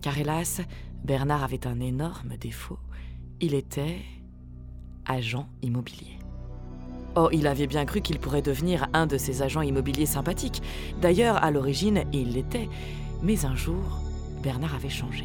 [0.00, 0.60] car hélas,
[1.04, 2.78] Bernard avait un énorme défaut.
[3.40, 3.98] Il était
[5.04, 6.18] agent immobilier.
[7.16, 10.62] Oh, il avait bien cru qu'il pourrait devenir un de ces agents immobiliers sympathiques.
[11.00, 12.68] D'ailleurs, à l'origine, il l'était.
[13.22, 14.00] Mais un jour,
[14.42, 15.24] Bernard avait changé.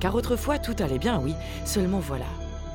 [0.00, 1.32] Car autrefois, tout allait bien, oui.
[1.64, 2.26] Seulement voilà.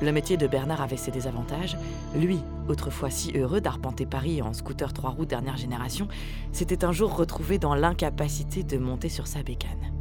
[0.02, 1.76] Le métier de Bernard avait ses désavantages.
[2.14, 6.08] Lui, autrefois si heureux d'arpenter Paris en scooter trois roues dernière génération,
[6.52, 9.92] s'était un jour retrouvé dans l'incapacité de monter sur sa bécane.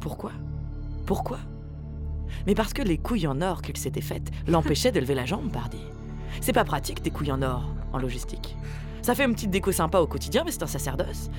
[0.00, 0.32] Pourquoi?
[1.06, 1.38] Pourquoi?
[2.46, 5.52] Mais parce que les couilles en or qu'il s'était faites l'empêchaient de lever la jambe,
[5.52, 5.78] pardi.
[6.40, 8.56] C'est pas pratique des couilles en or en logistique.
[9.02, 11.30] Ça fait une petite déco sympa au quotidien, mais c'est un sacerdoce.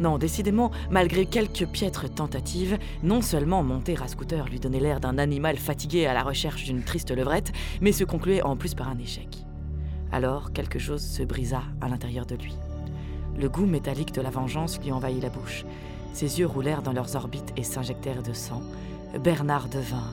[0.00, 5.18] Non, décidément, malgré quelques piètres tentatives, non seulement monter à scooter lui donnait l'air d'un
[5.18, 8.98] animal fatigué à la recherche d'une triste levrette, mais se concluait en plus par un
[8.98, 9.28] échec.
[10.12, 12.54] Alors, quelque chose se brisa à l'intérieur de lui.
[13.36, 15.64] Le goût métallique de la vengeance lui envahit la bouche.
[16.12, 18.62] Ses yeux roulèrent dans leurs orbites et s'injectèrent de sang.
[19.22, 20.12] Bernard devint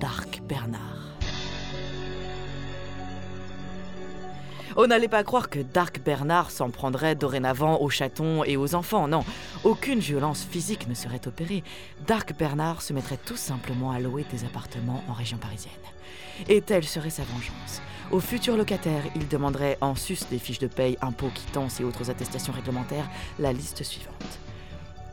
[0.00, 1.11] Dark Bernard.
[4.76, 9.06] On n'allait pas croire que Dark Bernard s'en prendrait dorénavant aux chatons et aux enfants,
[9.06, 9.24] non.
[9.64, 11.62] Aucune violence physique ne serait opérée.
[12.06, 15.72] Dark Bernard se mettrait tout simplement à louer des appartements en région parisienne.
[16.48, 17.82] Et telle serait sa vengeance.
[18.10, 22.10] Aux futurs locataires, il demanderait en sus des fiches de paye, impôts, quittances et autres
[22.10, 23.08] attestations réglementaires
[23.38, 24.38] la liste suivante.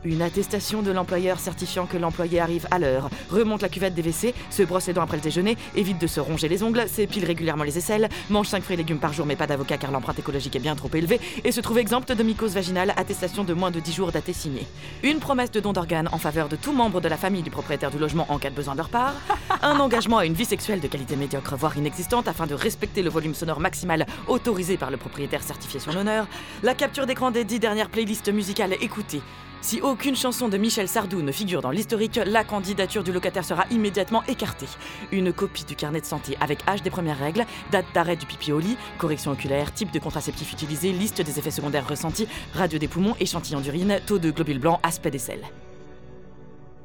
[0.02, 4.34] Une attestation de l'employeur certifiant que l'employé arrive à l'heure, remonte la cuvette des WC,
[4.48, 7.76] se brosse les après le déjeuner, évite de se ronger les ongles, s'épile régulièrement les
[7.76, 10.60] aisselles, mange 5 fruits et légumes par jour mais pas d'avocat car l'empreinte écologique est
[10.60, 13.92] bien trop élevée, et se trouve exempte de mycose vaginale, attestation de moins de 10
[13.92, 14.66] jours daté signée.
[15.02, 17.90] Une promesse de don d'organes en faveur de tout membre de la famille du propriétaire
[17.90, 19.14] du logement en cas de besoin de leur part,
[19.60, 23.10] un engagement à une vie sexuelle de qualité médiocre voire inexistante afin de respecter le
[23.10, 26.26] volume sonore maximal autorisé par le propriétaire certifié sur l'honneur,
[26.62, 29.20] la capture d'écran des 10 dernières playlists musicales écoutées,
[29.60, 33.66] si aucune chanson de Michel Sardou ne figure dans l'historique, la candidature du locataire sera
[33.70, 34.68] immédiatement écartée.
[35.12, 38.52] Une copie du carnet de santé avec âge des premières règles, date d'arrêt du pipi
[38.52, 42.88] au lit, correction oculaire, type de contraceptif utilisé, liste des effets secondaires ressentis, radio des
[42.88, 45.44] poumons, échantillon d'urine, taux de globules blancs, aspect des selles.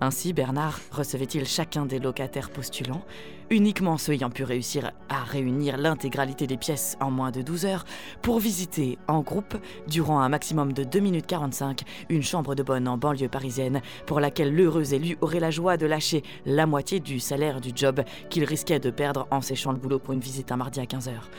[0.01, 3.05] Ainsi, Bernard recevait-il chacun des locataires postulants,
[3.49, 7.85] uniquement ceux ayant pu réussir à réunir l'intégralité des pièces en moins de 12 heures,
[8.21, 9.55] pour visiter en groupe,
[9.87, 14.19] durant un maximum de 2 minutes 45, une chambre de bonne en banlieue parisienne, pour
[14.19, 18.43] laquelle l'heureux élu aurait la joie de lâcher la moitié du salaire du job qu'il
[18.43, 21.29] risquait de perdre en séchant le boulot pour une visite un mardi à 15 heures.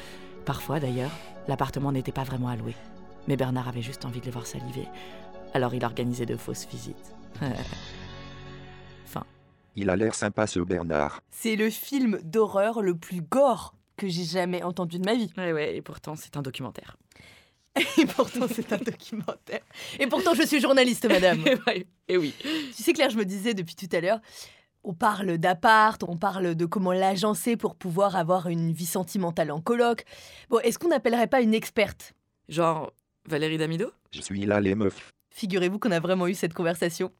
[0.46, 1.12] Parfois, d'ailleurs,
[1.46, 2.74] l'appartement n'était pas vraiment alloué.
[3.28, 4.86] Mais Bernard avait juste envie de les voir saliver.
[5.52, 7.14] Alors il organisait de fausses visites.
[9.76, 11.20] Il a l'air sympa ce Bernard.
[11.30, 15.30] C'est le film d'horreur le plus gore que j'ai jamais entendu de ma vie.
[15.36, 16.96] Ouais, ouais, et pourtant c'est un documentaire.
[17.98, 19.60] Et pourtant c'est un documentaire.
[20.00, 21.44] Et pourtant je suis journaliste, madame.
[22.08, 22.34] et oui.
[22.74, 24.20] Tu sais Claire, je me disais depuis tout à l'heure,
[24.82, 29.60] on parle d'appart, on parle de comment l'agencer pour pouvoir avoir une vie sentimentale en
[29.60, 30.04] coloc.
[30.48, 32.14] Bon, est-ce qu'on n'appellerait pas une experte?
[32.48, 32.94] Genre
[33.28, 33.90] Valérie Damido?
[34.10, 35.12] Je suis là les meufs.
[35.32, 37.12] Figurez-vous qu'on a vraiment eu cette conversation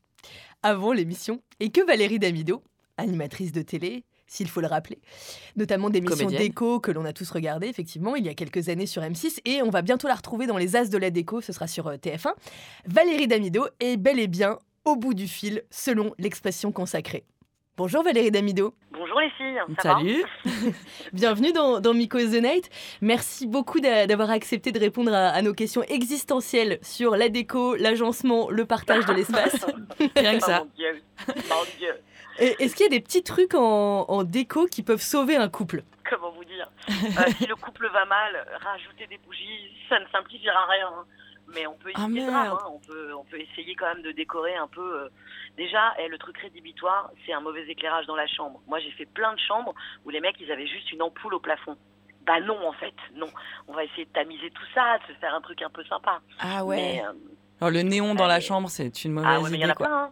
[0.63, 2.63] avant l'émission et que Valérie Damido,
[2.97, 4.99] animatrice de télé, s'il faut le rappeler,
[5.57, 9.03] notamment d'émissions déco que l'on a tous regardées, effectivement, il y a quelques années sur
[9.03, 11.69] M6, et on va bientôt la retrouver dans les As de la déco, ce sera
[11.69, 12.33] sur euh, TF1.
[12.87, 17.25] Valérie Damido est bel et bien au bout du fil, selon l'expression consacrée.
[17.77, 18.73] Bonjour Valérie Damido.
[18.91, 19.61] Bonjour les filles.
[19.81, 20.25] Salut.
[21.13, 22.71] Bienvenue dans, dans Miko the Night.
[23.03, 28.65] Merci beaucoup d'avoir accepté de répondre à, nos questions existentielles sur la déco, l'agencement, le
[28.65, 29.67] partage de l'espace.
[30.17, 30.61] Rien que ça.
[30.61, 31.03] mon Dieu.
[31.29, 31.95] Mon Dieu.
[32.39, 35.83] Est-ce qu'il y a des petits trucs en, déco qui peuvent sauver un couple?
[36.09, 36.71] Comment vous dire?
[36.89, 40.89] Euh, Si le couple va mal, rajouter des bougies, ça ne simplifiera rien.
[41.55, 42.59] Mais on peut ah, essayer hein.
[42.69, 45.09] on peut on peut essayer quand même de décorer un peu euh.
[45.57, 49.07] déjà et le truc rédhibitoire c'est un mauvais éclairage dans la chambre moi j'ai fait
[49.07, 51.77] plein de chambres où les mecs ils avaient juste une ampoule au plafond
[52.27, 53.29] bah non en fait non
[53.69, 56.21] on va essayer de tamiser tout ça de se faire un truc un peu sympa
[56.41, 57.13] ah ouais euh,
[57.61, 59.73] alors le néon dans la chambre c'est une mauvaise ah ouais, mais idée y en
[59.73, 59.87] a quoi.
[59.87, 60.11] plein hein.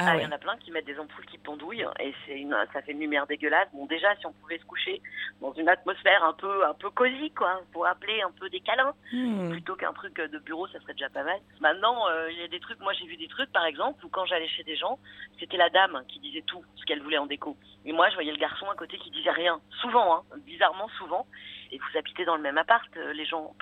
[0.00, 2.38] Ah ah, il y en a plein qui mettent des ampoules qui pendouillent et c'est
[2.38, 3.68] une, ça fait une lumière dégueulasse.
[3.72, 5.02] Bon, déjà, si on pouvait se coucher
[5.40, 8.94] dans une atmosphère un peu, un peu cosy, quoi, pour appeler un peu des câlins,
[9.12, 9.50] Hmm.
[9.50, 11.38] plutôt qu'un truc de bureau, ça serait déjà pas mal.
[11.60, 14.08] Maintenant, euh, il y a des trucs, moi j'ai vu des trucs, par exemple, où
[14.08, 14.98] quand j'allais chez des gens,
[15.38, 17.56] c'était la dame qui disait tout ce qu'elle voulait en déco.
[17.84, 19.60] Et moi, je voyais le garçon à côté qui disait rien.
[19.80, 21.26] Souvent, hein, bizarrement, souvent.
[21.72, 23.54] Et vous habitez dans le même appart, euh, les gens,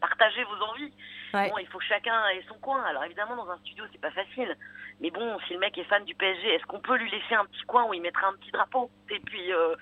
[0.00, 0.92] partagez vos envies.
[1.34, 1.50] Ouais.
[1.50, 2.82] Bon, il faut que chacun ait son coin.
[2.84, 4.56] Alors évidemment, dans un studio, c'est pas facile.
[5.00, 7.44] Mais bon, si le mec est fan du PSG, est-ce qu'on peut lui laisser un
[7.44, 8.90] petit coin où il mettra un petit drapeau?
[9.10, 9.74] Et puis, euh,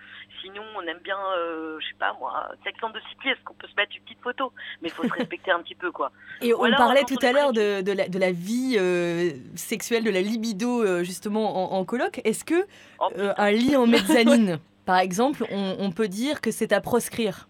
[0.43, 3.55] sinon, on aime bien, euh, je sais pas moi, Sex and the City, est-ce qu'on
[3.55, 4.53] peut se mettre une petite photo?
[4.83, 6.11] Mais il faut se respecter un petit peu, quoi.
[6.41, 8.77] Et Ou on alors, parlait tout on à l'heure de, de la, de la vie
[8.79, 12.21] euh, sexuelle, de la libido justement en, en coloc.
[12.25, 12.67] Est-ce que
[12.99, 17.49] Oh, un lit en mezzanine, par exemple, on, on peut dire que c'est à proscrire?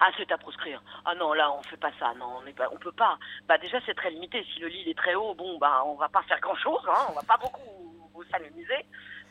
[0.00, 0.82] Ah, c'est à proscrire.
[1.04, 2.12] Ah non, là, on fait pas ça.
[2.18, 3.18] Non, on est pas, on peut pas.
[3.48, 4.44] Bah déjà, c'est très limité.
[4.52, 6.82] Si le lit est très haut, bon, bah, on va pas faire grand chose.
[6.88, 8.84] Hein, on va pas beaucoup s'amuser.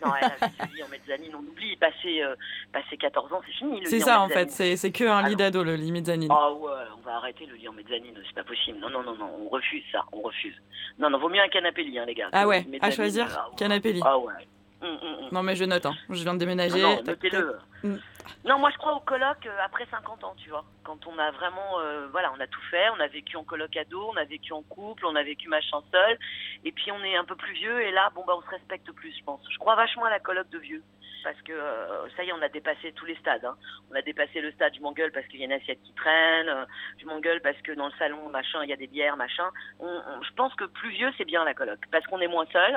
[0.03, 1.75] Non, là, le lit en mezzanine, on oublie.
[1.77, 2.35] Passer, euh,
[2.71, 3.81] passer 14 ans, c'est fini.
[3.85, 6.29] C'est ça en fait, c'est que un lit d'ado le lit mezzanine.
[6.31, 8.79] Ah ouais, on va arrêter le lit en mezzanine, c'est pas possible.
[8.79, 10.55] Non, non, non, non, on refuse ça, on refuse.
[10.99, 12.29] Non, non, vaut mieux un canapé lit, hein, les gars.
[12.31, 14.01] Ah ouais, à choisir canapé lit.
[14.03, 14.33] Ah ouais.
[14.87, 15.29] Mm, mm.
[15.31, 15.95] Non, mais je note, hein.
[16.09, 16.81] je viens de déménager.
[16.81, 17.51] Non, tac, notez-le.
[17.51, 17.83] tac.
[17.83, 17.97] Mm.
[18.45, 20.65] Non, moi je crois au coloc euh, après 50 ans, tu vois.
[20.83, 23.75] Quand on a vraiment, euh, voilà, on a tout fait, on a vécu en coloc
[23.77, 26.17] ado, on a vécu en couple, on a vécu machin seul,
[26.63, 28.91] et puis on est un peu plus vieux, et là, bon bah on se respecte
[28.91, 29.41] plus, je pense.
[29.49, 30.83] Je crois vachement à la coloc de vieux.
[31.23, 33.45] Parce que euh, ça y est, on a dépassé tous les stades.
[33.45, 33.55] hein.
[33.91, 36.49] On a dépassé le stade, je m'engueule parce qu'il y a une assiette qui traîne,
[36.49, 36.65] euh,
[36.99, 39.49] je m'engueule parce que dans le salon, machin, il y a des bières, machin.
[39.79, 41.79] On- on- je pense que plus vieux, c'est bien la coloc.
[41.91, 42.75] Parce qu'on est moins seul,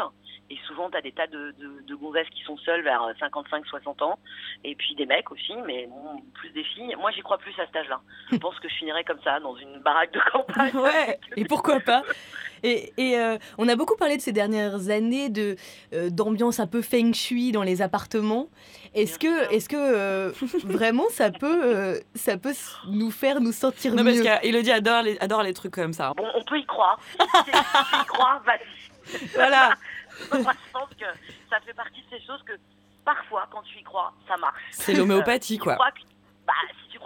[0.50, 4.02] et souvent, tu as des tas de, de, de gonzesses qui sont seules vers 55-60
[4.04, 4.18] ans,
[4.64, 6.94] et puis des mecs aussi, mais bon, plus des filles.
[7.00, 8.00] Moi, j'y crois plus à cet âge-là.
[8.30, 10.74] Je pense que je finirai comme ça, dans une baraque de campagne.
[10.76, 12.02] Ouais, et pourquoi pas?
[12.62, 15.56] Et, et, euh, on a beaucoup parlé de ces dernières années de
[15.92, 18.48] euh, d'ambiance un peu feng shui dans les appartements.
[18.94, 20.32] Est-ce que, est-ce que euh,
[20.64, 22.54] vraiment ça peut, euh, ça peut
[22.88, 26.12] nous faire nous sentir Non, parce qu'Elodie adore les, adore les trucs comme ça.
[26.16, 26.98] Bon, on peut y croire.
[27.10, 29.18] Si tu y crois, vas-y.
[29.34, 29.74] Voilà.
[30.32, 31.04] Moi, je pense que
[31.50, 32.52] ça fait partie de ces choses que
[33.04, 34.62] parfois, quand tu y crois, ça marche.
[34.70, 35.74] C'est l'homéopathie, tu quoi.
[35.74, 36.00] crois que-
[36.46, 36.54] bah,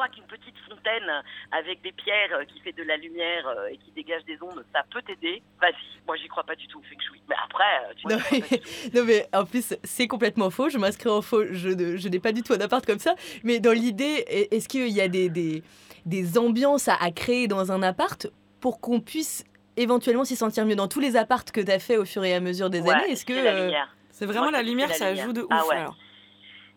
[0.00, 1.10] crois qu'une petite fontaine
[1.52, 4.64] avec des pierres euh, qui fait de la lumière euh, et qui dégage des ondes,
[4.74, 5.74] ça peut t'aider, vas-y.
[6.06, 7.20] Moi, j'y crois pas du tout au feng shui.
[7.28, 8.60] Mais après, euh, tu non vois, mais,
[8.94, 10.70] non, mais en plus, c'est complètement faux.
[10.70, 11.44] Je m'inscris en faux.
[11.50, 13.14] Je, ne- je n'ai pas du tout un appart comme ça.
[13.44, 15.62] Mais dans l'idée, est- est-ce qu'il y a des, des,
[16.06, 18.26] des ambiances à, à créer dans un appart
[18.60, 19.44] pour qu'on puisse
[19.76, 20.76] éventuellement s'y sentir mieux?
[20.76, 22.94] Dans tous les apparts que tu as fait au fur et à mesure des Ouais,
[22.94, 25.26] années Est-ce que c'est euh, vraiment Moi, la lumière, la ça lumière.
[25.26, 25.48] joue de ouf.
[25.50, 25.76] Ah ouais.
[25.76, 25.96] alors.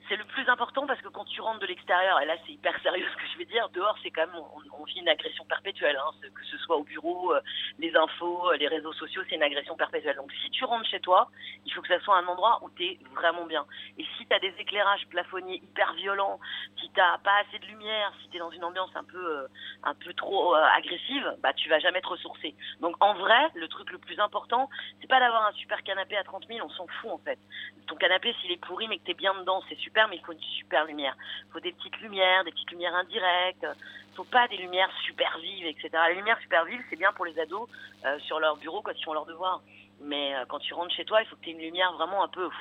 [0.09, 2.77] C'est le plus important parce que quand tu rentres de l'extérieur, et là c'est hyper
[2.81, 4.35] sérieux ce que je vais dire, dehors c'est quand même,
[4.77, 7.39] on, vit une agression perpétuelle, hein, que ce soit au bureau, euh,
[7.79, 10.17] les infos, euh, les réseaux sociaux, c'est une agression perpétuelle.
[10.17, 11.29] Donc si tu rentres chez toi,
[11.65, 13.65] il faut que ça soit un endroit où tu es vraiment bien.
[13.97, 16.39] Et si tu as des éclairages plafonniers hyper violents,
[16.79, 19.47] si t'as pas assez de lumière, si tu es dans une ambiance un peu, euh,
[19.83, 22.55] un peu trop agressive, bah tu vas jamais te ressourcer.
[22.81, 26.23] Donc en vrai, le truc le plus important, c'est pas d'avoir un super canapé à
[26.23, 27.39] 30 000, on s'en fout en fait
[27.87, 30.33] ton canapé, s'il est pourri mais que t'es bien dedans, c'est super, mais il faut
[30.33, 31.15] une super lumière.
[31.47, 33.65] Il faut des petites lumières, des petites lumières indirectes.
[34.11, 35.89] Il faut pas des lumières super vives, etc.
[36.09, 37.67] Les lumières super vives, c'est bien pour les ados
[38.05, 39.61] euh, sur leur bureau quand ils font leurs devoirs.
[40.01, 42.23] Mais euh, quand tu rentres chez toi, il faut que tu aies une lumière vraiment
[42.23, 42.57] un peu pff,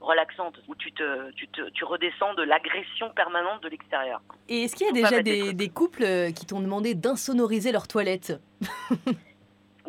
[0.00, 4.20] relaxante, où tu, te, tu, te, tu redescends de l'agression permanente de l'extérieur.
[4.48, 7.88] Et est-ce qu'il y a déjà des des, couples euh, qui t'ont demandé d'insonoriser leurs
[7.88, 8.34] toilettes?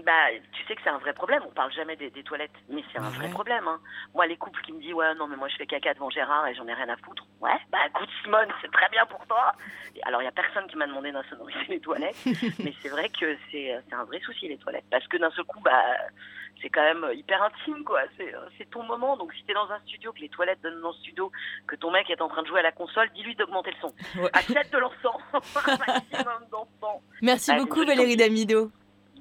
[0.05, 1.41] Bah, tu sais que c'est un vrai problème.
[1.47, 3.67] On parle jamais des, des toilettes, mais c'est un vrai problème.
[3.67, 3.79] Hein.
[4.13, 6.47] Moi, les couples qui me disent ouais, non, mais moi je fais caca devant Gérard
[6.47, 7.25] et j'en ai rien à foutre.
[7.41, 9.53] Ouais, bah écoute Simone, c'est très bien pour toi.
[9.95, 12.15] Et alors, il y a personne qui m'a demandé d'insonoriser les toilettes,
[12.59, 15.45] mais c'est vrai que c'est c'est un vrai souci les toilettes, parce que d'un seul
[15.45, 15.81] coup, bah
[16.61, 18.01] c'est quand même hyper intime, quoi.
[18.15, 19.17] C'est c'est ton moment.
[19.17, 21.31] Donc, si t'es dans un studio, que les toilettes donnent dans le studio,
[21.67, 24.27] que ton mec est en train de jouer à la console, dis-lui d'augmenter le son.
[24.33, 27.01] Achète de l'encens, un maximum d'encens.
[27.21, 28.15] Merci Allez, beaucoup Valérie.
[28.15, 28.71] Damido.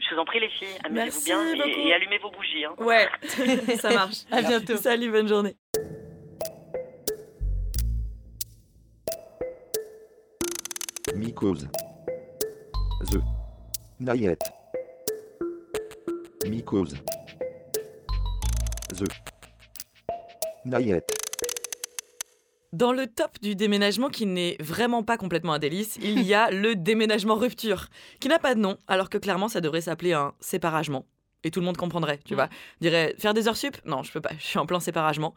[0.08, 2.64] Je vous en prie, les filles, amusez-vous bien et allumez vos bougies.
[2.64, 2.74] Hein.
[2.78, 3.08] Ouais,
[3.78, 4.24] ça marche.
[4.30, 4.76] À bientôt.
[4.76, 5.56] Salut, bonne journée.
[11.14, 11.68] Mycose.
[13.10, 13.20] The.
[14.00, 14.52] Nayette.
[16.46, 16.96] Mycose.
[18.88, 19.04] The.
[20.64, 21.23] Nayette.
[22.74, 26.50] Dans le top du déménagement qui n'est vraiment pas complètement un délice, il y a
[26.50, 27.86] le déménagement rupture,
[28.18, 31.06] qui n'a pas de nom, alors que clairement ça devrait s'appeler un séparagement.
[31.44, 32.48] Et tout le monde comprendrait, tu vois.
[32.80, 33.76] Dirait faire des heures sup?
[33.84, 35.34] Non, je peux pas, je suis en plein séparagement.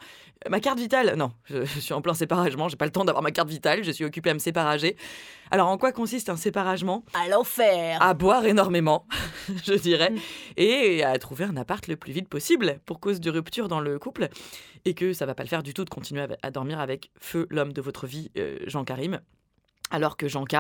[0.49, 1.15] Ma carte vitale?
[1.17, 3.83] Non, je, je suis en plein séparagement, j'ai pas le temps d'avoir ma carte vitale,
[3.83, 4.95] je suis occupée à me séparager.
[5.51, 7.03] Alors en quoi consiste un séparagement?
[7.13, 9.05] À l'enfer À boire énormément,
[9.65, 10.13] je dirais,
[10.55, 13.99] et à trouver un appart le plus vite possible pour cause de rupture dans le
[13.99, 14.29] couple,
[14.85, 17.11] et que ça va pas le faire du tout de continuer à- à dormir avec
[17.19, 19.19] feu l'homme de votre vie, euh, Jean Karim.
[19.89, 20.55] Alors que Jean K,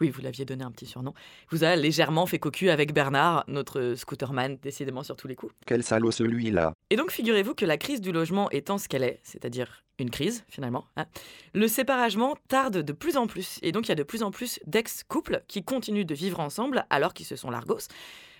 [0.00, 1.14] oui, vous l'aviez donné un petit surnom,
[1.50, 5.54] vous a légèrement fait cocu avec Bernard, notre scooterman, décidément sur tous les coups.
[5.66, 6.72] Quel salaud celui-là.
[6.90, 10.44] Et donc, figurez-vous que la crise du logement étant ce qu'elle est, c'est-à-dire une crise
[10.48, 11.06] finalement, hein,
[11.52, 13.58] le séparagement tarde de plus en plus.
[13.62, 16.84] Et donc, il y a de plus en plus d'ex-couples qui continuent de vivre ensemble
[16.90, 17.88] alors qu'ils se sont largos.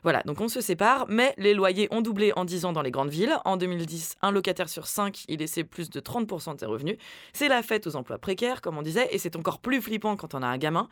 [0.03, 2.91] Voilà, donc on se sépare, mais les loyers ont doublé en 10 ans dans les
[2.91, 3.39] grandes villes.
[3.47, 6.99] En 2010, un locataire sur 5, il laissait plus de 30% de ses revenus.
[7.33, 10.35] C'est la fête aux emplois précaires, comme on disait, et c'est encore plus flippant quand
[10.35, 10.91] on a un gamin.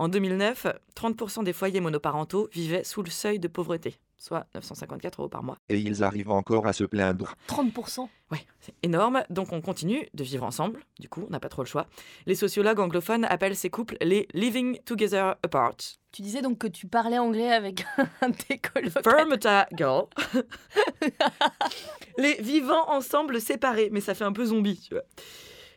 [0.00, 5.28] En 2009, 30% des foyers monoparentaux vivaient sous le seuil de pauvreté, soit 954 euros
[5.28, 5.58] par mois.
[5.68, 7.34] Et ils arrivent encore à se plaindre.
[7.48, 9.22] 30% Ouais, c'est énorme.
[9.28, 10.80] Donc on continue de vivre ensemble.
[10.98, 11.86] Du coup, on n'a pas trop le choix.
[12.24, 15.76] Les sociologues anglophones appellent ces couples les living together apart.
[16.12, 17.84] Tu disais donc que tu parlais anglais avec
[18.22, 19.02] un de tes colocataires.
[19.02, 20.06] Fermata girl.
[22.16, 25.04] les vivants ensemble séparés, mais ça fait un peu zombie, tu vois.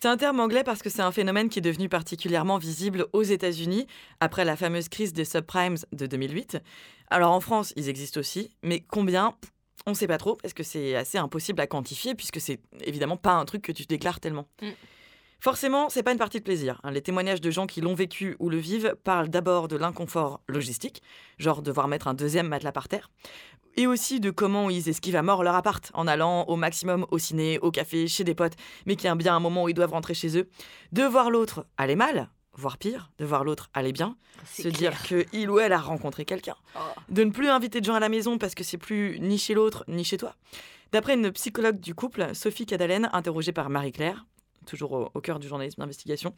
[0.03, 3.23] C'est un terme anglais parce que c'est un phénomène qui est devenu particulièrement visible aux
[3.23, 3.87] États-Unis
[4.19, 6.57] après la fameuse crise des subprimes de 2008.
[7.09, 9.33] Alors en France, ils existent aussi, mais combien?
[9.85, 13.31] On sait pas trop parce que c'est assez impossible à quantifier puisque c'est évidemment pas
[13.35, 14.49] un truc que tu déclares tellement.
[14.61, 14.71] Mm.
[15.43, 16.79] Forcément, c'est pas une partie de plaisir.
[16.85, 16.91] hein.
[16.91, 21.03] Les témoignages de gens qui l'ont vécu ou le vivent parlent d'abord de l'inconfort logistique,
[21.37, 23.11] genre devoir mettre un deuxième matelas par terre,
[23.75, 27.17] et aussi de comment ils esquivent à mort leur appart en allant au maximum au
[27.17, 28.53] ciné, au café, chez des potes,
[28.85, 30.47] mais qu'il y a bien un moment où ils doivent rentrer chez eux.
[30.93, 35.25] De voir l'autre aller mal, voire pire, de voir l'autre aller bien, se dire que
[35.33, 36.55] il ou elle a rencontré quelqu'un,
[37.09, 39.55] de ne plus inviter de gens à la maison parce que c'est plus ni chez
[39.55, 40.37] l'autre ni chez toi.
[40.93, 44.25] D'après une psychologue du couple, Sophie Cadalen, interrogée par Marie-Claire,
[44.63, 46.33] toujours au, au cœur du journalisme d'investigation,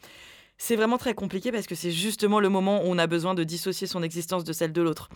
[0.58, 3.44] c'est vraiment très compliqué parce que c'est justement le moment où on a besoin de
[3.44, 5.08] dissocier son existence de celle de l'autre.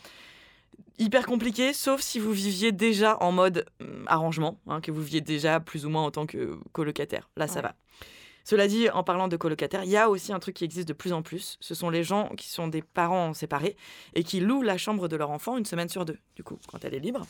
[0.98, 5.20] Hyper compliqué, sauf si vous viviez déjà en mode hum, arrangement, hein, que vous viviez
[5.22, 7.30] déjà plus ou moins en tant que colocataire.
[7.36, 7.62] Là, ça Ouais.
[7.62, 7.74] va.
[8.44, 10.92] Cela dit, en parlant de colocataires, il y a aussi un truc qui existe de
[10.94, 11.56] plus en plus.
[11.60, 13.76] Ce sont les gens qui sont des parents séparés
[14.14, 16.84] et qui louent la chambre de leur enfant une semaine sur deux, du coup, quand
[16.84, 17.26] elle est libre.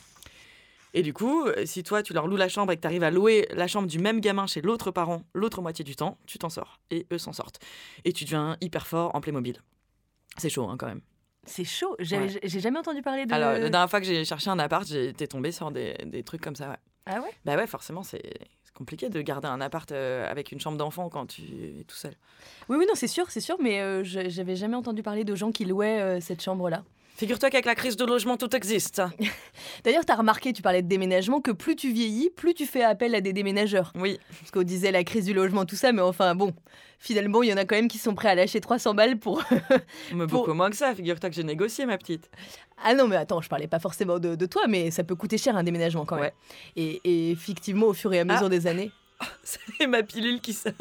[0.93, 3.03] Et du coup, euh, si toi, tu leur loues la chambre et que tu arrives
[3.03, 6.37] à louer la chambre du même gamin chez l'autre parent l'autre moitié du temps, tu
[6.37, 6.79] t'en sors.
[6.89, 7.59] Et eux s'en sortent.
[8.03, 9.61] Et tu deviens hyper fort en Playmobil.
[10.37, 11.01] C'est chaud, hein, quand même.
[11.45, 11.95] C'est chaud.
[11.99, 12.39] Ouais.
[12.43, 13.33] J'ai jamais entendu parler de.
[13.33, 16.41] Alors, la dernière fois que j'ai cherché un appart, été tombée sur des, des trucs
[16.41, 16.77] comme ça, ouais.
[17.07, 17.31] Ah ouais?
[17.45, 18.21] Bah ouais, forcément, c'est
[18.73, 22.13] compliqué de garder un appart euh, avec une chambre d'enfant quand tu es tout seul.
[22.69, 25.51] Oui, oui, non, c'est sûr, c'est sûr, mais euh, j'avais jamais entendu parler de gens
[25.51, 26.83] qui louaient euh, cette chambre-là.
[27.15, 29.01] Figure-toi qu'avec la crise de logement, tout existe.
[29.83, 32.83] D'ailleurs, tu as remarqué, tu parlais de déménagement, que plus tu vieillis, plus tu fais
[32.83, 33.93] appel à des déménageurs.
[33.95, 34.19] Oui.
[34.39, 36.53] Parce qu'on disait la crise du logement, tout ça, mais enfin bon,
[36.97, 39.43] finalement, il y en a quand même qui sont prêts à lâcher 300 balles pour.
[40.13, 42.29] Mais Pour- beaucoup moins que ça, figure-toi que j'ai négocié, ma petite.
[42.83, 45.37] Ah non, mais attends, je parlais pas forcément de, de toi, mais ça peut coûter
[45.37, 46.25] cher un déménagement quand même.
[46.25, 46.33] Ouais.
[46.75, 48.49] Et, et effectivement, au fur et à mesure Ah.
[48.49, 48.91] des années.
[49.43, 50.73] C'est ma pilule qui sonne.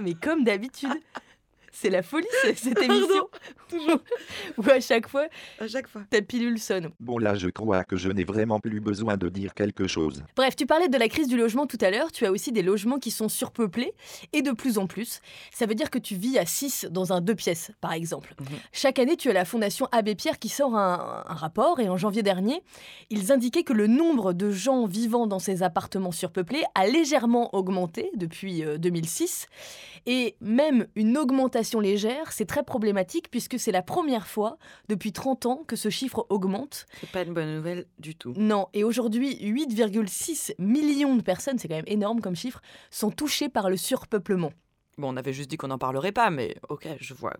[0.00, 0.92] Mais comme d'habitude,
[1.72, 3.28] c'est la folie ce- cette émission.
[3.68, 3.98] Toujours.
[4.58, 5.24] Où à chaque fois,
[5.58, 6.02] À chaque fois.
[6.10, 6.90] ta pilule sonne.
[7.00, 10.22] Bon là je crois que je n'ai vraiment plus besoin de dire quelque chose.
[10.36, 12.12] Bref, tu parlais de la crise du logement tout à l'heure.
[12.12, 13.92] Tu as aussi des logements qui sont surpeuplés
[14.32, 15.20] et de plus en plus.
[15.52, 18.34] Ça veut dire que tu vis à 6 dans un deux pièces, par exemple.
[18.40, 18.46] Mhm.
[18.72, 21.96] Chaque année, tu as la Fondation Abbé Pierre qui sort un, un rapport et en
[21.96, 22.62] janvier dernier,
[23.10, 28.10] ils indiquaient que le nombre de gens vivant dans ces appartements surpeuplés a légèrement augmenté
[28.14, 29.46] depuis euh, 2006.
[30.06, 35.46] Et même une augmentation légère, c'est très problématique puisque c'est la première fois depuis 30
[35.46, 36.86] ans que ce chiffre augmente.
[37.00, 38.32] C'est pas une bonne nouvelle du tout.
[38.36, 43.48] Non, et aujourd'hui, 8,6 millions de personnes, c'est quand même énorme comme chiffre, sont touchées
[43.48, 44.52] par le surpeuplement.
[44.98, 47.32] Bon, on avait juste dit qu'on n'en parlerait pas, mais ok, je vois.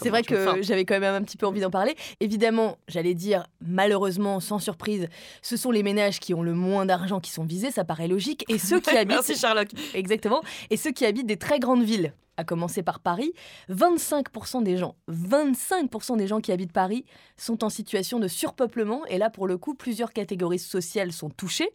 [0.00, 1.96] C'est vrai que j'avais quand même un petit peu envie d'en parler.
[2.20, 5.08] Évidemment, j'allais dire, malheureusement, sans surprise,
[5.42, 8.44] ce sont les ménages qui ont le moins d'argent qui sont visés, ça paraît logique,
[8.48, 9.16] et ceux qui habitent...
[9.16, 9.68] Merci Sherlock.
[9.94, 10.42] Exactement.
[10.70, 13.32] Et ceux qui habitent des très grandes villes, à commencer par Paris,
[13.68, 17.04] 25% des gens, 25% des gens qui habitent Paris
[17.36, 19.04] sont en situation de surpeuplement.
[19.06, 21.70] Et là, pour le coup, plusieurs catégories sociales sont touchées.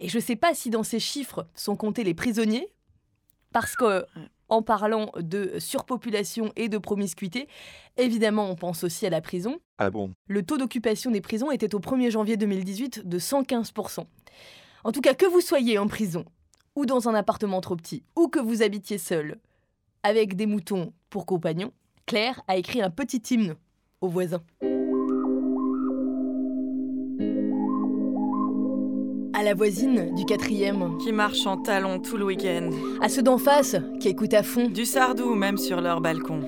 [0.00, 2.68] Et je ne sais pas si dans ces chiffres sont comptés les prisonniers,
[3.52, 4.04] parce que
[4.54, 7.48] en parlant de surpopulation et de promiscuité,
[7.96, 9.58] évidemment, on pense aussi à la prison.
[9.78, 10.12] Ah bon?
[10.28, 14.06] Le taux d'occupation des prisons était au 1er janvier 2018 de 115%.
[14.84, 16.24] En tout cas, que vous soyez en prison,
[16.76, 19.38] ou dans un appartement trop petit, ou que vous habitiez seul,
[20.04, 21.72] avec des moutons pour compagnons,
[22.06, 23.56] Claire a écrit un petit hymne
[24.00, 24.42] aux voisins.
[29.44, 32.70] La voisine du quatrième, Qui marche en talons tout le week-end.
[33.00, 36.40] à ceux d'en face qui écoutent à fond, Du sardou, même sur leur balcon.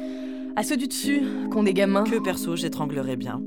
[0.57, 2.05] à ceux du dessus qui ont des gamins.
[2.05, 3.41] Que perso, j'étranglerais bien.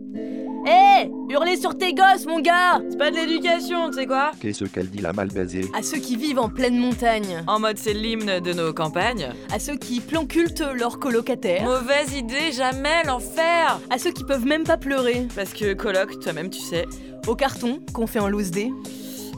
[0.68, 4.32] Hé Hurlez sur tes gosses, mon gars C'est pas de l'éducation, tu sais quoi?
[4.42, 7.78] Qu'est-ce qu'elle dit la mal baisée À ceux qui vivent en pleine montagne, En mode
[7.78, 9.30] c'est l'hymne de nos campagnes.
[9.52, 14.64] à ceux qui plancultent leurs colocataires, Mauvaise idée, jamais l'enfer à ceux qui peuvent même
[14.66, 16.86] pas pleurer, Parce que coloc, toi-même tu sais.
[17.28, 18.70] au carton qu'on fait en loose day,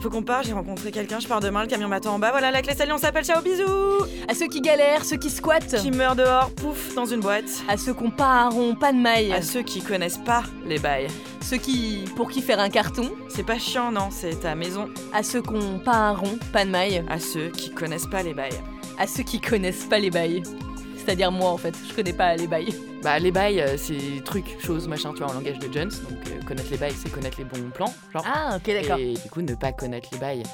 [0.02, 2.50] Faut qu'on part, j'ai rencontré quelqu'un, je pars demain, le camion m'attend en bas, voilà
[2.50, 5.92] la clé salut, on s'appelle, ciao, bisous à ceux qui galèrent, ceux qui squattent, Qui
[5.92, 7.44] meurt dehors, pouf, dans une boîte.
[7.68, 10.42] à ceux qui ont pas un rond, pas de maille, À ceux qui connaissent pas
[10.66, 11.06] les bails.
[11.40, 14.88] ceux qui, pour qui faire un carton, C'est pas chiant, non, c'est ta maison.
[15.14, 18.24] à ceux qui ont pas un rond, pas de maille, À ceux qui connaissent pas
[18.24, 18.60] les bails.
[18.98, 20.42] à ceux qui connaissent pas les bails.
[21.04, 22.72] C'est-à-dire moi en fait, je connais pas les bails.
[23.02, 25.90] Bah les bails, euh, c'est trucs, choses, machin, tu vois, en langage de Jones.
[26.08, 28.24] Donc euh, connaître les bails, c'est connaître les bons plans, genre.
[28.24, 28.98] Ah ok d'accord.
[28.98, 30.44] Et du coup, ne pas connaître les bails,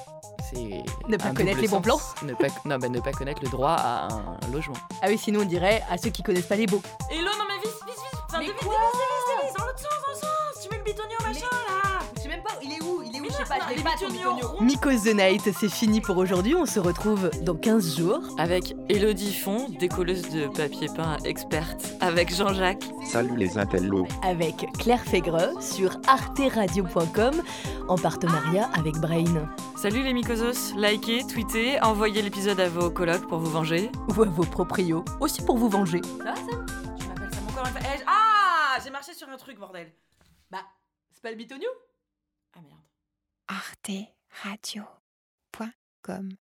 [0.51, 0.83] c'est.
[1.09, 2.15] Ne pas un connaître les bons sens.
[2.23, 4.77] Ne pas, non, bah ne pas connaître le droit à un logement.
[5.03, 6.81] Ah oui sinon on dirait à ceux qui connaissent pas les beaux.
[7.13, 9.59] Et là, non, mais vite, vite, vite Enfin, Mais vite, vite, quoi vite, vite, vite,
[9.59, 10.08] dans l'autre sens,
[12.49, 15.69] Je sais pas, il est où Il est où Mais non, Mycos the Night, c'est
[15.69, 16.55] fini pour aujourd'hui.
[16.55, 18.21] On se retrouve dans 15 jours.
[18.39, 21.95] Avec Elodie Font, décolleuse de papier peint experte.
[22.01, 22.85] Avec Jean-Jacques.
[23.05, 24.07] Salut les intellos.
[24.23, 27.43] Avec Claire Fégreux sur arteradio.com
[27.89, 29.49] en partenariat avec Brain.
[29.77, 33.91] Salut les mycosos, likez, tweetez, envoyez l'épisode à vos colocs pour vous venger.
[34.09, 36.01] Ou à vos proprios, aussi pour vous venger.
[36.19, 39.93] Ça va encore une fois Eh, Ah J'ai marché sur un truc, bordel
[40.51, 40.59] Bah,
[41.13, 41.69] c'est pas le bitonio.
[43.49, 46.39] arteradio.com